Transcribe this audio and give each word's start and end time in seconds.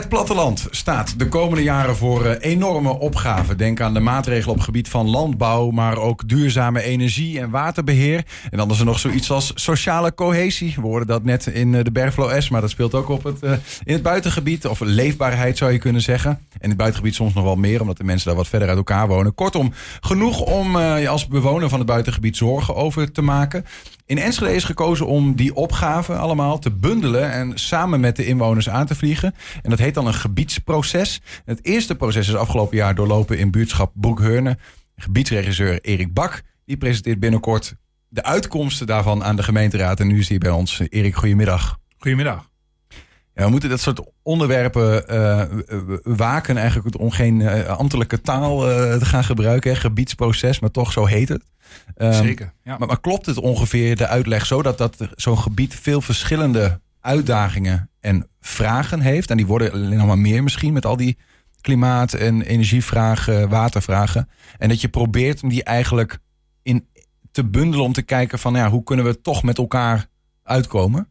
Het 0.00 0.08
platteland 0.08 0.66
staat 0.70 1.18
de 1.18 1.28
komende 1.28 1.62
jaren 1.62 1.96
voor 1.96 2.24
eh, 2.24 2.50
enorme 2.50 2.98
opgaven. 2.98 3.56
Denk 3.56 3.80
aan 3.80 3.94
de 3.94 4.00
maatregelen 4.00 4.54
op 4.54 4.60
gebied 4.60 4.88
van 4.88 5.08
landbouw, 5.08 5.70
maar 5.70 5.96
ook 5.96 6.28
duurzame 6.28 6.82
energie 6.82 7.40
en 7.40 7.50
waterbeheer. 7.50 8.24
En 8.50 8.58
dan 8.58 8.70
is 8.70 8.78
er 8.78 8.84
nog 8.84 8.98
zoiets 8.98 9.30
als 9.30 9.52
sociale 9.54 10.14
cohesie. 10.14 10.74
We 10.76 10.80
hoorden 10.80 11.08
dat 11.08 11.24
net 11.24 11.46
in 11.46 11.74
eh, 11.74 11.84
de 11.84 11.92
Bergflow 11.92 12.40
S, 12.40 12.48
maar 12.48 12.60
dat 12.60 12.70
speelt 12.70 12.94
ook 12.94 13.08
op 13.08 13.24
het, 13.24 13.42
uh, 13.42 13.52
in 13.84 13.92
het 13.92 14.02
buitengebied. 14.02 14.66
Of 14.66 14.80
leefbaarheid 14.80 15.58
zou 15.58 15.72
je 15.72 15.78
kunnen 15.78 16.02
zeggen. 16.02 16.30
En 16.30 16.60
in 16.60 16.68
het 16.68 16.78
buitengebied 16.78 17.14
soms 17.14 17.34
nog 17.34 17.44
wel 17.44 17.56
meer, 17.56 17.80
omdat 17.80 17.96
de 17.96 18.04
mensen 18.04 18.26
daar 18.26 18.36
wat 18.36 18.48
verder 18.48 18.68
uit 18.68 18.76
elkaar 18.76 19.08
wonen. 19.08 19.34
Kortom, 19.34 19.72
genoeg 20.00 20.40
om 20.40 20.76
uh, 20.76 21.08
als 21.08 21.26
bewoner 21.26 21.68
van 21.68 21.78
het 21.78 21.88
buitengebied 21.88 22.36
zorgen 22.36 22.74
over 22.74 23.12
te 23.12 23.22
maken. 23.22 23.64
In 24.10 24.18
Enschede 24.18 24.54
is 24.54 24.64
gekozen 24.64 25.06
om 25.06 25.34
die 25.36 25.54
opgaven 25.54 26.18
allemaal 26.18 26.58
te 26.58 26.70
bundelen 26.70 27.32
en 27.32 27.58
samen 27.58 28.00
met 28.00 28.16
de 28.16 28.26
inwoners 28.26 28.68
aan 28.68 28.86
te 28.86 28.94
vliegen. 28.94 29.34
En 29.62 29.70
dat 29.70 29.78
heet 29.78 29.94
dan 29.94 30.06
een 30.06 30.14
gebiedsproces. 30.14 31.20
Het 31.44 31.64
eerste 31.64 31.94
proces 31.94 32.28
is 32.28 32.34
afgelopen 32.34 32.76
jaar 32.76 32.94
doorlopen 32.94 33.38
in 33.38 33.50
buurtschap 33.50 33.92
Broekheurne. 33.94 34.58
Gebiedsregisseur 34.96 35.80
Erik 35.80 36.14
Bak 36.14 36.42
die 36.64 36.76
presenteert 36.76 37.20
binnenkort 37.20 37.74
de 38.08 38.22
uitkomsten 38.22 38.86
daarvan 38.86 39.24
aan 39.24 39.36
de 39.36 39.42
gemeenteraad. 39.42 40.00
En 40.00 40.06
nu 40.06 40.18
is 40.18 40.28
hij 40.28 40.38
bij 40.38 40.50
ons. 40.50 40.80
Erik, 40.88 41.14
goedemiddag. 41.14 41.78
Goedemiddag. 41.98 42.49
We 43.44 43.50
moeten 43.50 43.70
dat 43.70 43.80
soort 43.80 44.00
onderwerpen 44.22 45.04
uh, 45.10 45.42
waken, 46.02 46.56
eigenlijk 46.56 46.98
om 47.00 47.10
geen 47.10 47.40
uh, 47.40 47.66
ambtelijke 47.66 48.20
taal 48.20 48.58
te 48.58 49.04
gaan 49.04 49.24
gebruiken. 49.24 49.70
Hè? 49.70 49.76
Gebiedsproces, 49.76 50.60
maar 50.60 50.70
toch 50.70 50.92
zo 50.92 51.06
heet 51.06 51.28
het. 51.28 51.42
Um, 51.96 52.12
Zeker. 52.12 52.52
Ja. 52.64 52.78
Maar, 52.78 52.88
maar, 52.88 53.00
klopt 53.00 53.26
het 53.26 53.38
ongeveer 53.38 53.96
de 53.96 54.06
uitleg 54.06 54.46
zo 54.46 54.62
dat, 54.62 54.78
dat 54.78 54.96
zo'n 55.14 55.38
gebied 55.38 55.74
veel 55.74 56.00
verschillende 56.00 56.80
uitdagingen 57.00 57.90
en 58.00 58.28
vragen 58.40 59.00
heeft? 59.00 59.30
En 59.30 59.36
die 59.36 59.46
worden 59.46 59.72
alleen 59.72 59.98
nog 59.98 60.06
maar 60.06 60.18
meer 60.18 60.42
misschien 60.42 60.72
met 60.72 60.86
al 60.86 60.96
die 60.96 61.18
klimaat- 61.60 62.14
en 62.14 62.42
energievragen, 62.42 63.48
watervragen. 63.48 64.28
En 64.58 64.68
dat 64.68 64.80
je 64.80 64.88
probeert 64.88 65.42
om 65.42 65.48
die 65.48 65.64
eigenlijk 65.64 66.18
in 66.62 66.88
te 67.30 67.44
bundelen 67.44 67.84
om 67.84 67.92
te 67.92 68.02
kijken 68.02 68.38
van 68.38 68.54
ja, 68.54 68.70
hoe 68.70 68.82
kunnen 68.82 69.04
we 69.04 69.20
toch 69.20 69.42
met 69.42 69.58
elkaar 69.58 70.06
uitkomen? 70.42 71.08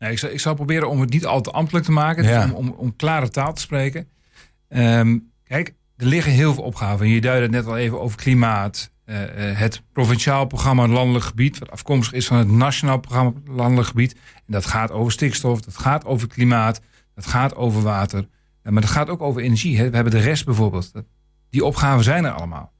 Nee, 0.00 0.12
ik, 0.12 0.18
zal, 0.18 0.30
ik 0.30 0.40
zal 0.40 0.54
proberen 0.54 0.88
om 0.88 1.00
het 1.00 1.10
niet 1.10 1.26
al 1.26 1.40
te 1.40 1.50
ambtelijk 1.50 1.84
te 1.84 1.92
maken, 1.92 2.24
ja. 2.24 2.44
om, 2.44 2.50
om, 2.50 2.68
om, 2.68 2.96
klare 2.96 3.28
taal 3.28 3.54
te 3.54 3.60
spreken. 3.60 4.08
Um, 4.68 5.32
kijk, 5.44 5.74
er 5.96 6.06
liggen 6.06 6.32
heel 6.32 6.54
veel 6.54 6.62
opgaven. 6.62 7.08
Je 7.08 7.20
duidde 7.20 7.42
het 7.42 7.50
net 7.50 7.66
al 7.66 7.76
even 7.76 8.00
over 8.00 8.16
klimaat. 8.16 8.90
Uh, 9.06 9.20
uh, 9.20 9.58
het 9.58 9.82
provinciaal 9.92 10.46
programma 10.46 10.86
Landelijk 10.86 11.24
Gebied, 11.24 11.58
wat 11.58 11.70
afkomstig 11.70 12.12
is 12.12 12.26
van 12.26 12.36
het 12.36 12.50
Nationaal 12.50 12.98
Programma 12.98 13.32
Landelijk 13.46 13.88
Gebied. 13.88 14.12
En 14.12 14.52
dat 14.52 14.66
gaat 14.66 14.90
over 14.90 15.12
stikstof, 15.12 15.60
dat 15.60 15.76
gaat 15.76 16.04
over 16.04 16.28
klimaat, 16.28 16.80
dat 17.14 17.26
gaat 17.26 17.54
over 17.54 17.82
water. 17.82 18.18
Uh, 18.18 18.72
maar 18.72 18.82
dat 18.82 18.90
gaat 18.90 19.08
ook 19.08 19.22
over 19.22 19.42
energie. 19.42 19.78
Hè. 19.78 19.88
We 19.88 19.94
hebben 19.94 20.12
de 20.12 20.20
rest 20.20 20.44
bijvoorbeeld. 20.44 20.92
Die 21.50 21.64
opgaven 21.64 22.04
zijn 22.04 22.24
er 22.24 22.32
allemaal. 22.32 22.72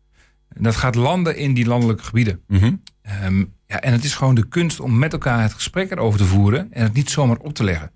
En 0.48 0.62
dat 0.62 0.76
gaat 0.76 0.94
landen 0.94 1.36
in 1.36 1.54
die 1.54 1.66
landelijke 1.66 2.04
gebieden. 2.04 2.42
Mm 2.46 2.58
-hmm. 2.58 2.82
um, 3.24 3.54
ja, 3.70 3.80
en 3.80 3.92
het 3.92 4.04
is 4.04 4.14
gewoon 4.14 4.34
de 4.34 4.48
kunst 4.48 4.80
om 4.80 4.98
met 4.98 5.12
elkaar 5.12 5.42
het 5.42 5.52
gesprek 5.52 5.90
erover 5.90 6.18
te 6.18 6.24
voeren 6.24 6.72
en 6.72 6.82
het 6.82 6.92
niet 6.92 7.10
zomaar 7.10 7.36
op 7.36 7.54
te 7.54 7.64
leggen. 7.64 7.90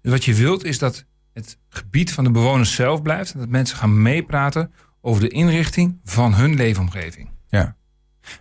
Dus 0.00 0.12
wat 0.12 0.24
je 0.24 0.34
wilt 0.34 0.64
is 0.64 0.78
dat 0.78 1.04
het 1.32 1.58
gebied 1.68 2.12
van 2.12 2.24
de 2.24 2.30
bewoners 2.30 2.74
zelf 2.74 3.02
blijft 3.02 3.32
en 3.32 3.38
dat 3.38 3.48
mensen 3.48 3.76
gaan 3.76 4.02
meepraten 4.02 4.72
over 5.00 5.20
de 5.22 5.28
inrichting 5.28 6.00
van 6.04 6.34
hun 6.34 6.54
leefomgeving. 6.54 7.28
Ja. 7.48 7.76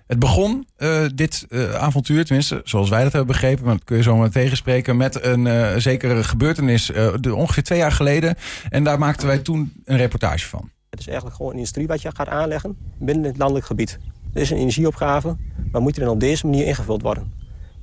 Het 0.07 0.19
begon, 0.19 0.67
uh, 0.77 1.05
dit 1.15 1.45
uh, 1.49 1.73
avontuur, 1.73 2.25
tenminste 2.25 2.61
zoals 2.63 2.89
wij 2.89 3.03
dat 3.03 3.11
hebben 3.11 3.31
begrepen, 3.31 3.65
maar 3.65 3.75
dat 3.75 3.83
kun 3.83 3.97
je 3.97 4.03
zo 4.03 4.17
maar 4.17 4.29
tegenspreken, 4.29 4.97
met 4.97 5.23
een 5.23 5.45
uh, 5.45 5.75
zekere 5.77 6.23
gebeurtenis 6.23 6.85
de, 7.19 7.35
ongeveer 7.35 7.63
twee 7.63 7.79
jaar 7.79 7.91
geleden. 7.91 8.35
En 8.69 8.83
daar 8.83 8.99
maakten 8.99 9.27
wij 9.27 9.37
toen 9.37 9.73
een 9.83 9.97
reportage 9.97 10.47
van. 10.47 10.69
Het 10.89 10.99
is 10.99 11.07
eigenlijk 11.07 11.35
gewoon 11.35 11.51
een 11.51 11.57
industrie 11.57 11.87
wat 11.87 12.01
je 12.01 12.11
gaat 12.15 12.27
aanleggen 12.27 12.77
binnen 12.97 13.23
het 13.23 13.37
landelijk 13.37 13.65
gebied. 13.65 13.99
Er 14.33 14.41
is 14.41 14.49
een 14.49 14.57
energieopgave, 14.57 15.35
maar 15.71 15.81
moet 15.81 15.95
die 15.95 16.03
dan 16.03 16.13
op 16.13 16.19
deze 16.19 16.45
manier 16.45 16.65
ingevuld 16.65 17.01
worden? 17.01 17.33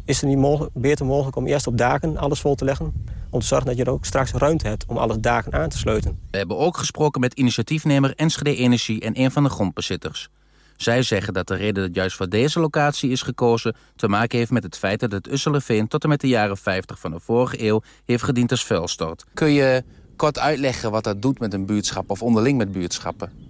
Is 0.05 0.21
het 0.21 0.31
niet 0.31 0.39
mogelijk, 0.39 0.75
beter 0.75 1.07
mogelijk 1.07 1.37
om 1.37 1.47
eerst 1.47 1.67
op 1.67 1.79
daken 1.79 2.17
alles 2.17 2.41
vol 2.41 2.55
te 2.55 2.65
leggen? 2.65 2.93
Om 3.31 3.41
te 3.41 3.47
zorgen 3.47 3.67
dat 3.67 3.77
je 3.77 3.85
er 3.85 3.91
ook 3.91 4.05
straks 4.05 4.33
ruimte 4.33 4.67
hebt 4.67 4.85
om 4.87 4.97
alle 4.97 5.21
daken 5.21 5.53
aan 5.53 5.69
te 5.69 5.79
sluiten. 5.79 6.19
We 6.31 6.39
hebben 6.39 6.59
ook 6.59 6.77
gesproken 6.77 7.21
met 7.21 7.35
initiatiefnemer 7.35 8.13
Enschede 8.17 8.57
Energie 8.57 9.01
en 9.01 9.21
een 9.21 9.31
van 9.31 9.43
de 9.43 9.49
grondbezitters. 9.49 10.29
Zij 10.77 11.03
zeggen 11.03 11.33
dat 11.33 11.47
de 11.47 11.55
reden 11.55 11.87
dat 11.87 11.95
juist 11.95 12.17
voor 12.17 12.29
deze 12.29 12.61
locatie 12.61 13.11
is 13.11 13.23
gekozen... 13.23 13.77
te 13.97 14.09
maken 14.09 14.39
heeft 14.39 14.51
met 14.51 14.63
het 14.63 14.79
feit 14.79 15.01
dat 15.01 15.13
het 15.13 15.33
Usselenveen 15.33 15.89
tot 15.89 16.03
en 16.03 16.09
met 16.09 16.21
de 16.21 16.29
jaren 16.29 16.57
50 16.57 16.99
van 16.99 17.11
de 17.11 17.21
vorige 17.21 17.63
eeuw... 17.63 17.83
heeft 18.05 18.23
gediend 18.23 18.51
als 18.51 18.65
vuilstort. 18.65 19.25
Kun 19.35 19.53
je 19.53 19.85
kort 20.17 20.39
uitleggen 20.39 20.91
wat 20.91 21.05
dat 21.05 21.23
doet 21.23 21.39
met 21.39 21.53
een 21.55 21.67
buurtschap 21.67 22.11
of 22.11 22.23
onderling 22.23 22.59
met 22.59 22.73
buurtschappen? 22.73 23.48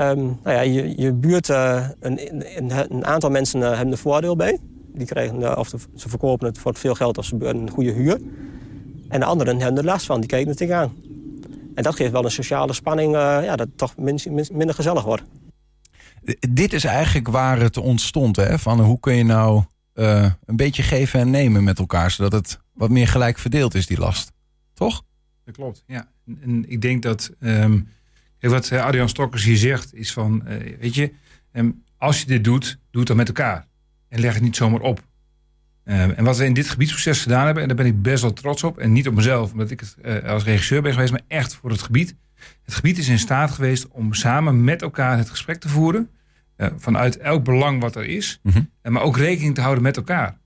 Um, 0.00 0.38
nou 0.42 0.56
ja, 0.56 0.60
je, 0.60 1.00
je 1.00 1.12
buurt, 1.12 1.48
uh, 1.48 1.88
een, 2.00 2.36
een, 2.56 2.92
een, 2.92 3.06
aantal 3.06 3.30
mensen 3.30 3.60
uh, 3.60 3.68
hebben 3.68 3.92
er 3.92 3.98
voordeel 3.98 4.36
bij. 4.36 4.58
Die 4.94 5.06
krijgen, 5.06 5.40
uh, 5.40 5.52
of 5.56 5.70
de, 5.70 5.78
ze 5.94 6.08
verkopen 6.08 6.46
het 6.46 6.58
voor 6.58 6.74
veel 6.74 6.94
geld 6.94 7.16
als 7.16 7.28
ze 7.28 7.36
een 7.38 7.70
goede 7.70 7.92
huur. 7.92 8.20
En 9.08 9.20
de 9.20 9.26
anderen 9.26 9.60
hebben 9.60 9.78
er 9.78 9.84
last 9.84 10.06
van, 10.06 10.20
die 10.20 10.28
kijken 10.28 10.50
er 10.50 10.56
tegenaan. 10.56 10.92
En 11.74 11.82
dat 11.82 11.94
geeft 11.94 12.12
wel 12.12 12.24
een 12.24 12.30
sociale 12.30 12.72
spanning, 12.72 13.12
ja, 13.14 13.56
dat 13.56 13.58
het 13.58 13.78
toch 13.78 13.96
min, 13.96 14.20
min, 14.30 14.46
minder 14.52 14.74
gezellig 14.74 15.04
wordt. 15.04 15.22
Dit 16.50 16.72
is 16.72 16.84
eigenlijk 16.84 17.28
waar 17.28 17.60
het 17.60 17.76
ontstond, 17.76 18.36
hè? 18.36 18.58
Van 18.58 18.80
hoe 18.80 19.00
kun 19.00 19.14
je 19.14 19.24
nou 19.24 19.62
een 19.94 20.56
beetje 20.56 20.82
geven 20.82 21.20
en 21.20 21.30
nemen 21.30 21.64
met 21.64 21.78
elkaar... 21.78 22.10
zodat 22.10 22.32
het 22.32 22.58
wat 22.72 22.90
meer 22.90 23.08
gelijk 23.08 23.38
verdeeld 23.38 23.74
is, 23.74 23.86
die 23.86 23.98
last. 23.98 24.32
Toch? 24.74 25.02
Dat 25.44 25.54
klopt, 25.54 25.82
ja. 25.86 26.08
En 26.40 26.70
ik 26.70 26.80
denk 26.80 27.02
dat... 27.02 27.30
Um, 27.40 27.88
wat 28.40 28.72
Adrian 28.72 29.08
Stokkers 29.08 29.44
hier 29.44 29.56
zegt 29.56 29.94
is 29.94 30.12
van, 30.12 30.42
uh, 30.48 30.54
weet 30.80 30.94
je, 30.94 31.12
um, 31.52 31.82
als 31.96 32.20
je 32.20 32.26
dit 32.26 32.44
doet, 32.44 32.78
doe 32.90 33.00
het 33.00 33.08
dan 33.08 33.16
met 33.16 33.28
elkaar. 33.28 33.66
En 34.08 34.20
leg 34.20 34.34
het 34.34 34.42
niet 34.42 34.56
zomaar 34.56 34.80
op. 34.80 35.02
Um, 35.84 36.10
en 36.10 36.24
wat 36.24 36.36
we 36.36 36.44
in 36.44 36.54
dit 36.54 36.68
gebiedsproces 36.68 37.22
gedaan 37.22 37.44
hebben, 37.44 37.62
en 37.62 37.68
daar 37.68 37.76
ben 37.76 37.86
ik 37.86 38.02
best 38.02 38.22
wel 38.22 38.32
trots 38.32 38.64
op. 38.64 38.78
En 38.78 38.92
niet 38.92 39.08
op 39.08 39.14
mezelf, 39.14 39.52
omdat 39.52 39.70
ik 39.70 39.80
het 39.80 39.96
uh, 40.04 40.24
als 40.24 40.44
regisseur 40.44 40.82
ben 40.82 40.92
geweest, 40.92 41.12
maar 41.12 41.20
echt 41.28 41.54
voor 41.54 41.70
het 41.70 41.82
gebied. 41.82 42.14
Het 42.62 42.74
gebied 42.74 42.98
is 42.98 43.08
in 43.08 43.18
staat 43.18 43.50
geweest 43.50 43.88
om 43.88 44.14
samen 44.14 44.64
met 44.64 44.82
elkaar 44.82 45.18
het 45.18 45.30
gesprek 45.30 45.60
te 45.60 45.68
voeren. 45.68 46.10
Uh, 46.56 46.68
vanuit 46.76 47.16
elk 47.16 47.44
belang 47.44 47.80
wat 47.80 47.96
er 47.96 48.04
is. 48.04 48.40
Mm 48.42 48.52
-hmm. 48.52 48.92
Maar 48.92 49.02
ook 49.02 49.16
rekening 49.16 49.54
te 49.54 49.60
houden 49.60 49.82
met 49.82 49.96
elkaar. 49.96 50.38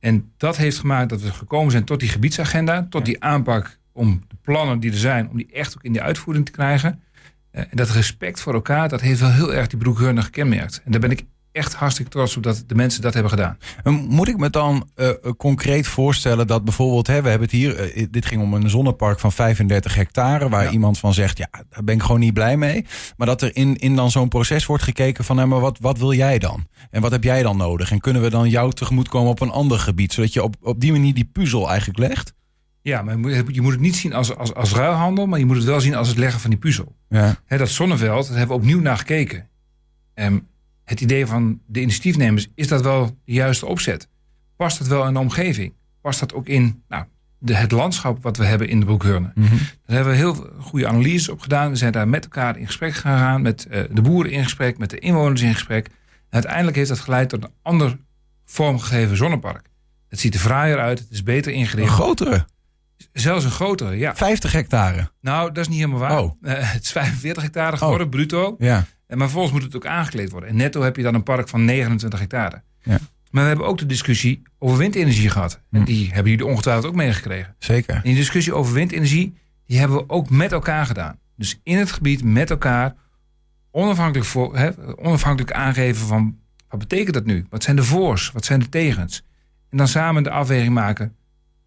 En 0.00 0.32
dat 0.36 0.56
heeft 0.56 0.78
gemaakt 0.78 1.08
dat 1.08 1.20
we 1.20 1.32
gekomen 1.32 1.70
zijn 1.70 1.84
tot 1.84 2.00
die 2.00 2.08
gebiedsagenda. 2.08 2.86
Tot 2.90 3.04
die 3.04 3.22
aanpak 3.22 3.78
om 3.92 4.22
de 4.28 4.36
plannen 4.42 4.80
die 4.80 4.90
er 4.90 4.96
zijn, 4.96 5.28
om 5.28 5.36
die 5.36 5.52
echt 5.52 5.76
ook 5.76 5.84
in 5.84 5.92
de 5.92 6.02
uitvoering 6.02 6.44
te 6.44 6.52
krijgen. 6.52 7.02
Uh, 7.54 7.60
en 7.60 7.76
dat 7.76 7.90
respect 7.90 8.40
voor 8.40 8.54
elkaar, 8.54 8.88
dat 8.88 9.00
heeft 9.00 9.20
wel 9.20 9.32
heel 9.32 9.54
erg 9.54 9.66
die 9.66 9.78
broekhurne 9.78 10.22
gekenmerkt. 10.22 10.80
En 10.84 10.92
daar 10.92 11.00
ben 11.00 11.10
ik 11.10 11.24
echt 11.54 11.74
hartstikke 11.74 12.10
trots 12.10 12.36
op 12.36 12.42
dat 12.42 12.64
de 12.66 12.74
mensen 12.74 13.02
dat 13.02 13.14
hebben 13.14 13.30
gedaan. 13.30 13.58
Moet 14.08 14.28
ik 14.28 14.36
me 14.36 14.50
dan 14.50 14.88
uh, 14.96 15.10
concreet 15.36 15.86
voorstellen 15.86 16.46
dat 16.46 16.64
bijvoorbeeld, 16.64 17.06
hè, 17.06 17.22
we 17.22 17.28
hebben 17.28 17.48
het 17.48 17.56
hier, 17.56 17.96
uh, 17.96 18.06
dit 18.10 18.26
ging 18.26 18.42
om 18.42 18.54
een 18.54 18.70
zonnepark 18.70 19.20
van 19.20 19.32
35 19.32 19.94
hectare, 19.94 20.48
waar 20.48 20.64
ja. 20.64 20.70
iemand 20.70 20.98
van 20.98 21.14
zegt, 21.14 21.38
ja, 21.38 21.48
daar 21.70 21.84
ben 21.84 21.94
ik 21.94 22.02
gewoon 22.02 22.20
niet 22.20 22.34
blij 22.34 22.56
mee. 22.56 22.86
Maar 23.16 23.26
dat 23.26 23.42
er 23.42 23.56
in, 23.56 23.76
in 23.76 23.96
dan 23.96 24.10
zo'n 24.10 24.28
proces 24.28 24.66
wordt 24.66 24.82
gekeken 24.82 25.24
van, 25.24 25.36
nou, 25.36 25.48
maar 25.48 25.60
wat, 25.60 25.78
wat 25.80 25.98
wil 25.98 26.12
jij 26.12 26.38
dan? 26.38 26.66
En 26.90 27.00
wat 27.00 27.10
heb 27.10 27.24
jij 27.24 27.42
dan 27.42 27.56
nodig? 27.56 27.90
En 27.90 28.00
kunnen 28.00 28.22
we 28.22 28.30
dan 28.30 28.48
jou 28.48 28.72
tegemoetkomen 28.72 29.30
op 29.30 29.40
een 29.40 29.50
ander 29.50 29.78
gebied, 29.78 30.12
zodat 30.12 30.32
je 30.32 30.42
op, 30.42 30.54
op 30.60 30.80
die 30.80 30.92
manier 30.92 31.14
die 31.14 31.30
puzzel 31.32 31.68
eigenlijk 31.68 31.98
legt? 31.98 32.32
Ja, 32.84 33.02
maar 33.02 33.18
je 33.46 33.60
moet 33.60 33.72
het 33.72 33.80
niet 33.80 33.96
zien 33.96 34.12
als, 34.12 34.36
als, 34.36 34.54
als 34.54 34.72
ruilhandel, 34.72 35.26
maar 35.26 35.38
je 35.38 35.44
moet 35.46 35.56
het 35.56 35.64
wel 35.64 35.80
zien 35.80 35.94
als 35.94 36.08
het 36.08 36.18
leggen 36.18 36.40
van 36.40 36.50
die 36.50 36.58
puzzel. 36.58 36.96
Ja. 37.08 37.36
He, 37.44 37.56
dat 37.56 37.68
zonneveld, 37.68 38.28
daar 38.28 38.38
hebben 38.38 38.56
we 38.56 38.62
opnieuw 38.62 38.80
naar 38.80 38.98
gekeken. 38.98 39.48
Um, 40.14 40.46
het 40.84 41.00
idee 41.00 41.26
van 41.26 41.60
de 41.66 41.80
initiatiefnemers, 41.80 42.48
is 42.54 42.68
dat 42.68 42.82
wel 42.82 43.06
de 43.24 43.32
juiste 43.32 43.66
opzet? 43.66 44.08
Past 44.56 44.78
dat 44.78 44.86
wel 44.86 45.06
in 45.06 45.12
de 45.12 45.18
omgeving? 45.18 45.72
Past 46.00 46.20
dat 46.20 46.34
ook 46.34 46.46
in 46.46 46.82
nou, 46.88 47.04
de, 47.38 47.54
het 47.54 47.72
landschap 47.72 48.22
wat 48.22 48.36
we 48.36 48.44
hebben 48.44 48.68
in 48.68 48.80
de 48.80 48.86
Broekhurne? 48.86 49.30
Mm 49.34 49.44
-hmm. 49.44 49.58
Daar 49.58 49.96
hebben 49.96 50.12
we 50.12 50.18
heel 50.18 50.34
goede 50.58 50.88
analyses 50.88 51.28
op 51.28 51.40
gedaan. 51.40 51.70
We 51.70 51.76
zijn 51.76 51.92
daar 51.92 52.08
met 52.08 52.24
elkaar 52.24 52.58
in 52.58 52.66
gesprek 52.66 52.94
gegaan, 52.94 53.42
met 53.42 53.66
uh, 53.70 53.82
de 53.90 54.02
boeren 54.02 54.32
in 54.32 54.42
gesprek, 54.42 54.78
met 54.78 54.90
de 54.90 54.98
inwoners 54.98 55.42
in 55.42 55.54
gesprek. 55.54 55.86
En 55.86 55.92
uiteindelijk 56.30 56.76
heeft 56.76 56.88
dat 56.88 57.00
geleid 57.00 57.28
tot 57.28 57.44
een 57.44 57.52
ander 57.62 57.98
vormgegeven 58.44 59.16
zonnepark. 59.16 59.66
Het 60.08 60.20
ziet 60.20 60.34
er 60.34 60.40
fraaier 60.40 60.78
uit, 60.78 60.98
het 60.98 61.10
is 61.10 61.22
beter 61.22 61.52
ingericht. 61.52 61.88
Een 61.88 61.94
grotere? 61.94 62.46
Zelfs 63.12 63.44
een 63.44 63.50
grotere, 63.50 63.96
ja. 63.96 64.16
50 64.16 64.52
hectare? 64.52 65.10
Nou, 65.20 65.48
dat 65.48 65.58
is 65.58 65.68
niet 65.68 65.78
helemaal 65.78 65.98
waar. 65.98 66.20
Oh. 66.20 66.36
Uh, 66.42 66.52
het 66.72 66.82
is 66.82 66.92
45 66.92 67.42
hectare 67.42 67.76
geworden, 67.76 68.06
oh. 68.06 68.12
bruto. 68.12 68.54
Ja. 68.58 68.86
En 69.06 69.18
maar 69.18 69.26
vervolgens 69.26 69.54
moet 69.54 69.62
het 69.62 69.76
ook 69.76 69.86
aangekleed 69.86 70.30
worden. 70.30 70.48
En 70.48 70.56
netto 70.56 70.82
heb 70.82 70.96
je 70.96 71.02
dan 71.02 71.14
een 71.14 71.22
park 71.22 71.48
van 71.48 71.64
29 71.64 72.18
hectare. 72.18 72.62
Ja. 72.82 72.98
Maar 73.30 73.42
we 73.42 73.48
hebben 73.48 73.66
ook 73.66 73.78
de 73.78 73.86
discussie 73.86 74.42
over 74.58 74.78
windenergie 74.78 75.30
gehad. 75.30 75.60
Hm. 75.70 75.76
En 75.76 75.84
die 75.84 76.12
hebben 76.12 76.30
jullie 76.32 76.46
ongetwijfeld 76.46 76.86
ook 76.86 76.94
meegekregen. 76.94 77.54
Zeker. 77.58 77.94
En 77.94 78.02
die 78.02 78.14
discussie 78.14 78.54
over 78.54 78.74
windenergie, 78.74 79.34
die 79.66 79.78
hebben 79.78 79.96
we 79.96 80.08
ook 80.08 80.30
met 80.30 80.52
elkaar 80.52 80.86
gedaan. 80.86 81.18
Dus 81.36 81.60
in 81.62 81.78
het 81.78 81.92
gebied 81.92 82.24
met 82.24 82.50
elkaar 82.50 82.94
onafhankelijk, 83.70 84.28
voor, 84.28 84.56
hè, 84.56 84.70
onafhankelijk 84.96 85.52
aangeven 85.52 86.06
van 86.06 86.38
wat 86.68 86.78
betekent 86.78 87.14
dat 87.14 87.24
nu? 87.24 87.46
Wat 87.50 87.62
zijn 87.62 87.76
de 87.76 87.84
voors? 87.84 88.30
Wat 88.32 88.44
zijn 88.44 88.60
de 88.60 88.68
tegens? 88.68 89.22
En 89.70 89.76
dan 89.76 89.88
samen 89.88 90.22
de 90.22 90.30
afweging 90.30 90.74
maken. 90.74 91.16